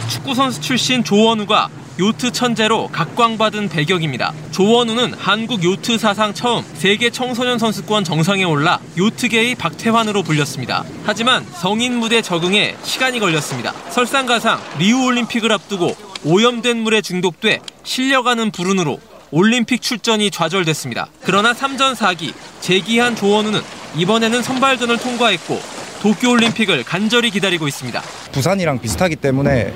[0.07, 4.33] 축구 선수 출신 조원우가 요트 천재로 각광받은 배격입니다.
[4.51, 10.83] 조원우는 한국 요트 사상 처음 세계 청소년 선수권 정상에 올라 요트계의 박태환으로 불렸습니다.
[11.05, 13.73] 하지만 성인 무대 적응에 시간이 걸렸습니다.
[13.89, 18.99] 설상가상 리우 올림픽을 앞두고 오염된 물에 중독돼 실려가는 불운으로
[19.31, 21.07] 올림픽 출전이 좌절됐습니다.
[21.23, 23.61] 그러나 3전 4기 재기한 조원우는
[23.95, 25.61] 이번에는 선발전을 통과했고
[26.01, 28.01] 도쿄올림픽을 간절히 기다리고 있습니다.
[28.31, 29.73] 부산이랑 비슷하기 때문에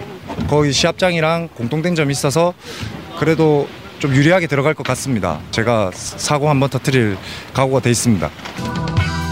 [0.47, 2.53] 거의 시합장이랑 공통된 점이 있어서
[3.19, 3.67] 그래도
[3.99, 5.39] 좀 유리하게 들어갈 것 같습니다.
[5.51, 7.17] 제가 사고 한번 터트릴
[7.53, 8.29] 각오가 돼 있습니다.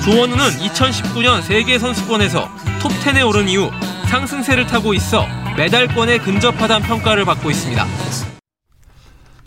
[0.03, 2.49] 조원우는 2019년 세계 선수권에서
[2.82, 3.71] 톱10에 오른 이후
[4.10, 5.25] 상승세를 타고 있어
[5.58, 7.84] 메달권에 근접하다는 평가를 받고 있습니다.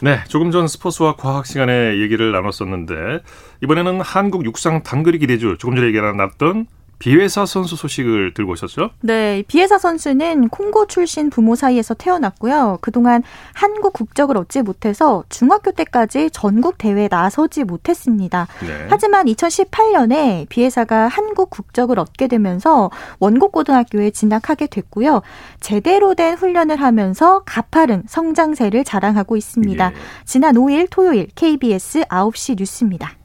[0.02, 3.20] 네, 조금 전 스포츠와 과학 시간에 얘기를 나눴었는데
[3.62, 6.66] 이번에는 한국 육상 단거리 기대주 조금 전에 얘기 나눴던
[7.00, 8.90] 비회사 선수 소식을 들고 오셨죠?
[9.00, 12.78] 네, 비회사 선수는 콩고 출신 부모 사이에서 태어났고요.
[12.82, 13.22] 그동안
[13.54, 18.46] 한국 국적을 얻지 못해서 중학교 때까지 전국 대회에 나서지 못했습니다.
[18.60, 18.86] 네.
[18.90, 25.22] 하지만 2018년에 비회사가 한국 국적을 얻게 되면서 원곡 고등학교에 진학하게 됐고요.
[25.58, 29.86] 제대로 된 훈련을 하면서 가파른 성장세를 자랑하고 있습니다.
[29.90, 29.94] 예.
[30.26, 33.19] 지난 5일 토요일 KBS 9시 뉴스입니다.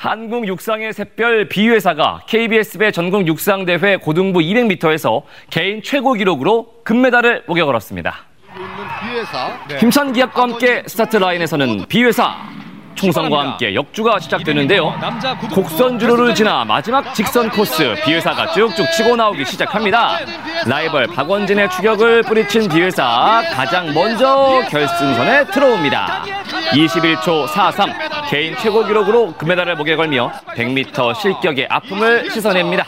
[0.00, 8.24] 한국 육상의 샛별 비웨사가 KBS배 전국 육상대회 고등부 200m에서 개인 최고 기록으로 금메달을 목에 걸었습니다.
[9.78, 12.34] 힘찬 기합과 함께 스타트 라인에 서는 비웨사
[12.94, 14.94] 총성과 함께 역주가 시작되는데요.
[15.54, 20.18] 곡선 주로를 지나 마지막 직선 코스 비웨사가 쭉쭉 치고 나오기 시작합니다.
[20.66, 26.24] 라이벌 박원진의 추격을 뿌리친 비회사 가장 먼저 결승선에 들어옵니다.
[26.72, 27.92] 21초 43
[28.28, 32.86] 개인 최고 기록으로 금메달을 목에 걸며 100m 실격의 아픔을 씻어냅니다.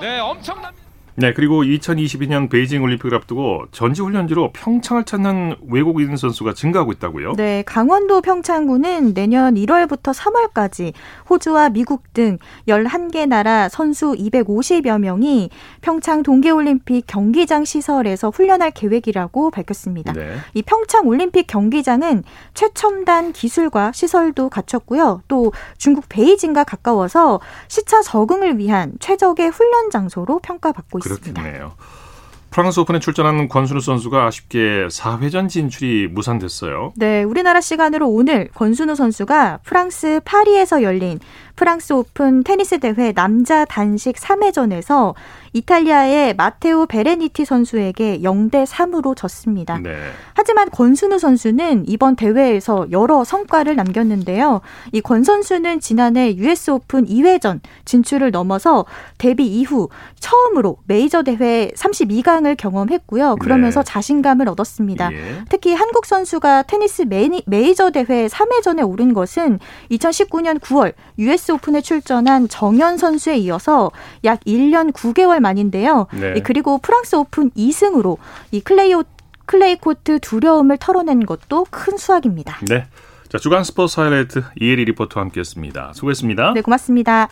[0.00, 0.87] 네, 엄청납니다.
[1.20, 7.32] 네, 그리고 2022년 베이징 올림픽을 앞두고 전지 훈련지로 평창을 찾는 외국인 선수가 증가하고 있다고요?
[7.32, 10.92] 네, 강원도 평창구는 내년 1월부터 3월까지
[11.28, 15.50] 호주와 미국 등 11개 나라 선수 250여 명이
[15.80, 20.12] 평창 동계 올림픽 경기장 시설에서 훈련할 계획이라고 밝혔습니다.
[20.12, 20.36] 네.
[20.54, 22.22] 이 평창 올림픽 경기장은
[22.54, 25.22] 최첨단 기술과 시설도 갖췄고요.
[25.26, 31.07] 또 중국 베이징과 가까워서 시차 적응을 위한 최적의 훈련 장소로 평가받고 있습니다.
[31.08, 31.72] 그렇겠네요.
[32.50, 36.94] 프랑스 오픈에 출전한 권순우 선수가 아쉽게 4회전 진출이 무산됐어요.
[36.96, 41.20] 네, 우리나라 시간으로 오늘 권순우 선수가 프랑스 파리에서 열린
[41.58, 45.14] 프랑스 오픈 테니스 대회 남자 단식 3회전에서
[45.54, 49.76] 이탈리아의 마테오 베레티니 선수에게 0대 3으로 졌습니다.
[49.82, 49.96] 네.
[50.34, 54.60] 하지만 권순우 선수는 이번 대회에서 여러 성과를 남겼는데요.
[54.92, 58.84] 이 권 선수는 지난해 US 오픈 2회전 진출을 넘어서
[59.16, 59.88] 데뷔 이후
[60.20, 63.34] 처음으로 메이저 대회 32강을 경험했고요.
[63.40, 63.84] 그러면서 네.
[63.92, 65.10] 자신감을 얻었습니다.
[65.12, 65.42] 예.
[65.48, 69.58] 특히 한국 선수가 테니스 메이, 메이저 대회 3회전에 오른 것은
[69.90, 70.92] 2019년 9월
[71.48, 73.90] US 오픈에 출전한 정현 선수에 이어서
[74.24, 76.06] 약 1년 9개월 만인데요.
[76.12, 76.40] 네.
[76.42, 78.18] 그리고 프랑스 오픈 2승으로
[78.50, 78.94] 이 클레이
[79.46, 82.58] 클레이 코트 두려움을 털어낸 것도 큰 수확입니다.
[82.68, 82.86] 네.
[83.30, 85.92] 자, 주간 스포츠 하이라이트 이혜리 리포터와 함께했습니다.
[85.94, 86.52] 수고했습니다.
[86.54, 87.28] 네, 고맙습니다.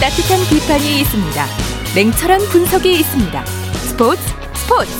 [0.00, 1.69] 따뜻한 비판이 있습니다.
[1.92, 3.44] 냉철한 분석이 있습니다.
[3.44, 4.22] 스포츠
[4.54, 4.92] 스포츠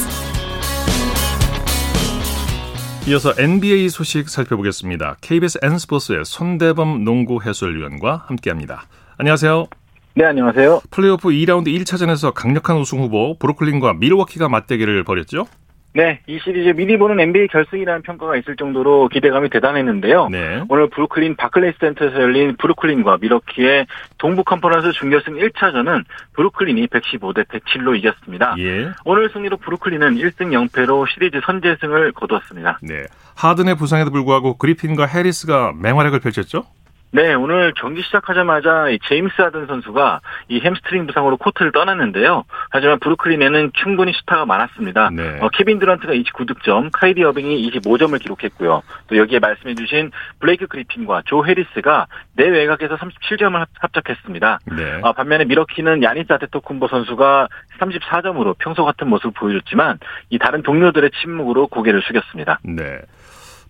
[3.09, 5.17] 이어서 NBA 소식 살펴보겠습니다.
[5.21, 8.87] KBS N스포츠의 손대범 농구 해설위원과 함께합니다.
[9.19, 9.69] 안녕하세요.
[10.15, 10.81] 네, 안녕하세요.
[10.91, 15.47] 플레이오프 2라운드 1차전에서 강력한 우승 후보 브루클린과 밀워키가 맞대결을 벌였죠?
[15.93, 20.29] 네, 이 시리즈 미리 보는 NBA 결승이라는 평가가 있을 정도로 기대감이 대단했는데요.
[20.29, 20.63] 네.
[20.69, 23.87] 오늘 브루클린 바클레이 센터에서 열린 브루클린과 밀워키의
[24.19, 28.55] 동부 컨퍼런스 준결승 1차전은 브루클린이 115대 107로 이겼습니다.
[28.59, 28.91] 예.
[29.05, 32.79] 오늘 승리로 브루클린은 1승 0패로 시리즈 선제승을 거두었습니다.
[32.83, 33.05] 네.
[33.37, 36.67] 하든의 부상에도 불구하고 그리핀과 해리스가 맹활약을 펼쳤죠?
[37.13, 42.45] 네, 오늘 경기 시작하자마자 제임스 하든 선수가 이 햄스트링 부상으로 코트를 떠났는데요.
[42.71, 45.11] 하지만 브루클린에는 충분히 스타가 많았습니다.
[45.11, 45.39] 네.
[45.41, 48.83] 어, 케빈 듀란트가 29득점, 카이리 어빙이 25점을 기록했고요.
[49.09, 54.61] 또 여기에 말씀해주신 블레이크 그리핀과 조 해리스가 내 외곽에서 37점을 합작했습니다.
[54.77, 55.01] 네.
[55.03, 57.49] 어, 반면에 미러키는 야니스 아테토쿤보 선수가
[57.81, 62.61] 34점으로 평소 같은 모습을 보여줬지만 이 다른 동료들의 침묵으로 고개를 숙였습니다.
[62.63, 63.01] 네.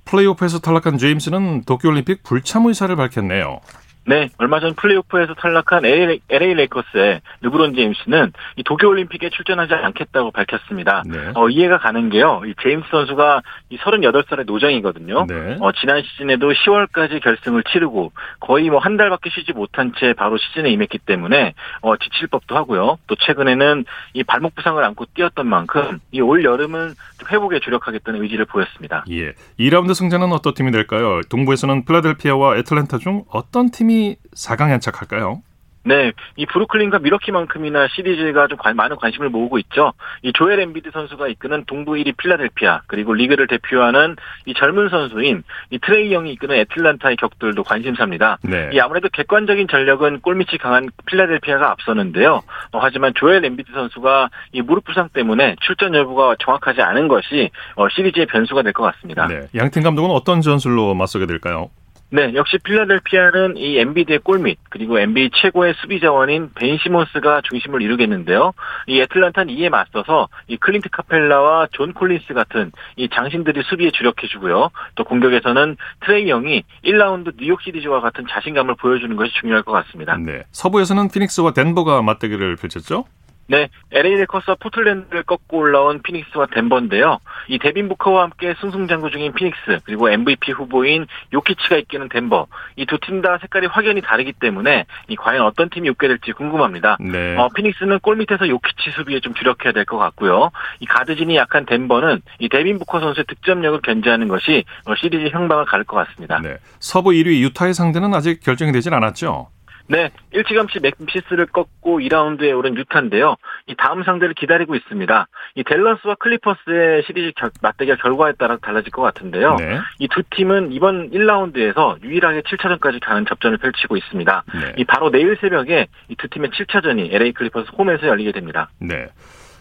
[0.05, 3.61] 플레이오프에서 탈락한 제임스는 도쿄올림픽 불참 의사를 밝혔네요.
[4.07, 11.03] 네, 얼마 전 플레이오프에서 탈락한 LA, LA 레이커스의 르브론 제임스는 이 도쿄올림픽에 출전하지 않겠다고 밝혔습니다.
[11.07, 11.31] 네.
[11.35, 12.43] 어, 이해가 가는 게요.
[12.47, 15.27] 이 제임스 선수가 이 38살의 노장이거든요.
[15.29, 15.59] 네.
[15.61, 20.71] 어, 지난 시즌에도 10월까지 결승을 치르고 거의 뭐 한 달밖에 쉬지 못한 채 바로 시즌에
[20.71, 22.99] 임했기 때문에 어, 지칠 법도 하고요.
[23.07, 23.85] 또 최근에는
[24.15, 26.95] 이 발목 부상을 안고 뛰었던 만큼 이 올 여름은
[27.31, 29.05] 회복에 주력하겠다는 의지를 보였습니다.
[29.11, 29.33] 예.
[29.59, 31.21] 2라운드 승자는 어떤 팀이 될까요?
[31.29, 33.90] 동부에서는 필라델피아와 애틀랜타 중 어떤 팀이
[34.35, 35.43] 4강 연착할까요?
[35.83, 39.95] 네, 이 브루클린과 미러키만큼이나 시리즈가 좀 많은 관심을 모으고 있죠.
[40.21, 44.15] 이 조엘 엠비드 선수가 이끄는 동부 1위 필라델피아 그리고 리그를 대표하는
[44.45, 48.37] 이 젊은 선수인 이 트레이 영이 이끄는 애틀란타의 격돌도 관심사입니다.
[48.43, 48.69] 네.
[48.75, 52.43] 이 아무래도 객관적인 전력은 골밑이 강한 필라델피아가 앞서는데요.
[52.73, 57.89] 어, 하지만 조엘 엠비드 선수가 이 무릎 부상 때문에 출전 여부가 정확하지 않은 것이 어,
[57.89, 59.27] 시리즈의 변수가 될 것 같습니다.
[59.29, 59.49] 네.
[59.57, 61.71] 양팀 감독은 어떤 전술로 맞서게 될까요?
[62.13, 68.53] 네, 역시 필라델피아는 이 엠비드의 골밑 그리고 NBA 최고의 수비 자원인 벤 시몬스가 중심을 이루겠는데요.
[68.89, 74.71] 이 애틀란타는 이에 맞서서 이 클린트 카펠라와 존 콜린스 같은 이 장신들이 수비에 주력해주고요.
[74.97, 80.17] 또 공격에서는 트레이 영이 1라운드 뉴욕 시리즈와 같은 자신감을 보여주는 것이 중요할 것 같습니다.
[80.17, 83.05] 네, 서부에서는 피닉스와 덴버가 맞대결을 펼쳤죠.
[83.51, 87.19] 네, LA 레이커스와 포틀랜드를 꺾고 올라온 피닉스와 덴버인데요.
[87.49, 92.47] 이 데빈 부커와 함께 승승장구 중인 피닉스 그리고 MVP 후보인 요키치가 이끄는 덴버
[92.77, 96.97] 이 두 팀 다 색깔이 확연히 다르기 때문에 이 과연 어떤 팀이 웃게 될지 궁금합니다.
[97.01, 97.37] 네.
[97.37, 100.51] 어, 피닉스는 골 밑에서 요키치 수비에 좀 주력해야 될 것 같고요.
[100.79, 105.85] 이 가드진이 약한 덴버는 이 데빈 부커 선수의 득점력을 견제하는 것이 어, 시리즈 향방을 가를
[105.85, 106.39] 것 같습니다.
[106.41, 106.59] 네.
[106.79, 109.49] 서부 1위 유타의 상대는 아직 결정이 되진 않았죠.
[109.91, 113.35] 네, 일찌감치 멤피스를 꺾고 2라운드에 오른 유타인데요.
[113.67, 115.27] 이 다음 상대를 기다리고 있습니다.
[115.57, 119.57] 이 댈러스와 클리퍼스의 시리즈 결, 맞대결 결과에 따라 달라질 것 같은데요.
[119.57, 119.81] 네.
[119.99, 124.45] 이두 팀은 이번 1라운드에서 유일하게 7차전까지 가는 접전을 펼치고 있습니다.
[124.55, 124.73] 네.
[124.77, 128.71] 이 바로 내일 새벽에 이 두 팀의 7차전이 LA 클리퍼스 홈에서 열리게 됩니다.
[128.79, 129.09] 네.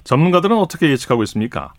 [0.03, 1.73] 전문가들은 어떻게 예측하고 있습니까?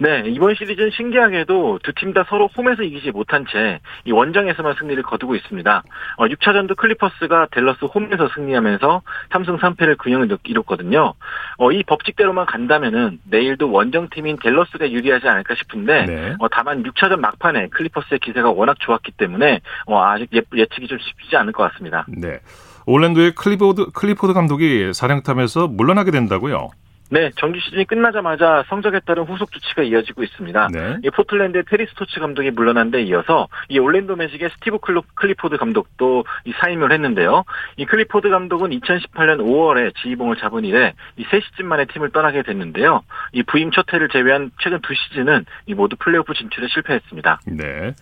[0.00, 5.02] 네, 이번 시리즈는 신기하게도 두 팀 다 서로 홈에서 이기지 못한 채 이 원정에서만 승리를
[5.02, 5.82] 거두고 있습니다.
[6.16, 11.14] 어, 6차전도 클리퍼스가 댈러스 홈에서 승리하면서 3승 3패를 균형을 이뤘거든요.
[11.58, 16.34] 어, 이 법칙대로만 간다면은 내일도 원정팀인 댈러스가 유리하지 않을까 싶은데 네.
[16.38, 21.36] 어, 다만 6차전 막판에 클리퍼스의 기세가 워낙 좋았기 때문에 어, 아직 예, 예측이 좀 쉽지
[21.36, 22.06] 않을 것 같습니다.
[22.08, 22.38] 네.
[22.86, 26.70] 올랜도의 클리포드, 클리포드 감독이 사령탑에서 물러나게 된다고요?
[27.10, 30.68] 네, 정규 시즌이 끝나자마자 성적에 따른 후속 조치가 이어지고 있습니다.
[30.72, 30.96] 네.
[31.02, 34.78] 이 포틀랜드의 테리 스토츠 감독이 물러난 데 이어서 이 올랜도 매직의 스티브
[35.14, 37.44] 클리포드 감독도 이 사임을 했는데요.
[37.76, 43.02] 이 클리포드 감독은 2018년 5월에 지휘봉을 잡은 이래 이 3 시즌 만에 팀을 떠나게 됐는데요.
[43.32, 47.40] 이 부임 첫 해를 제외한 최근 두 시즌은 이 모두 플레이오프 진출에 실패했습니다.
[47.46, 47.94] 네.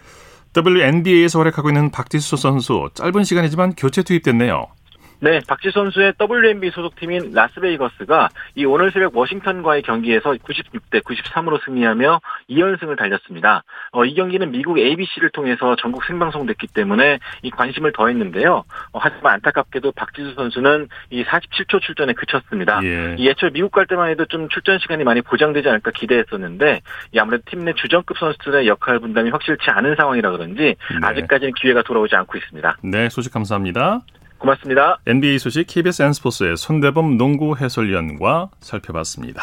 [0.57, 4.68] WNBA에서 활약하고 있는 박지수 선수 짧은 시간이지만 교체 투입됐네요.
[5.20, 12.96] 네, 박지 선수의 WNB 소속팀인 라스베이거스가 이 오늘 새벽 워싱턴과의 경기에서 96대 93으로 승리하며 2연승을
[12.98, 13.62] 달렸습니다.
[13.92, 18.64] 어, 이 경기는 미국 ABC를 통해서 전국 생방송됐기 때문에 이 관심을 더했는데요.
[18.92, 22.80] 어, 하지만 안타깝게도 박지수 선수는 이 47초 출전에 그쳤습니다.
[22.84, 23.16] 예.
[23.18, 26.80] 이 애초에 미국 갈 때만 해도 좀 출전 시간이 많이 보장되지 않을까 기대했었는데
[27.12, 30.76] 이 아무래도 팀 내 주전급 선수들의 역할 분담이 확실치 않은 상황이라 그런지 네.
[31.02, 32.76] 아직까지는 기회가 돌아오지 않고 있습니다.
[32.84, 34.02] 네, 소식 감사합니다.
[34.39, 34.99] 고맙습니다.
[35.07, 39.43] NBA 소식 KBS N스포츠의 손대범 농구 해설위원과 살펴봤습니다.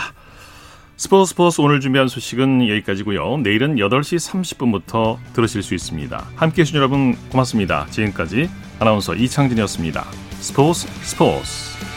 [0.96, 3.38] 스포츠 스포츠 오늘 준비한 소식은 여기까지고요.
[3.38, 6.18] 내일은 8시 30분부터 들으실 수 있습니다.
[6.36, 7.88] 함께해 주신 여러분 고맙습니다.
[7.88, 10.04] 지금까지 아나운서 이창진이었습니다.
[10.40, 11.93] 스포츠 스포츠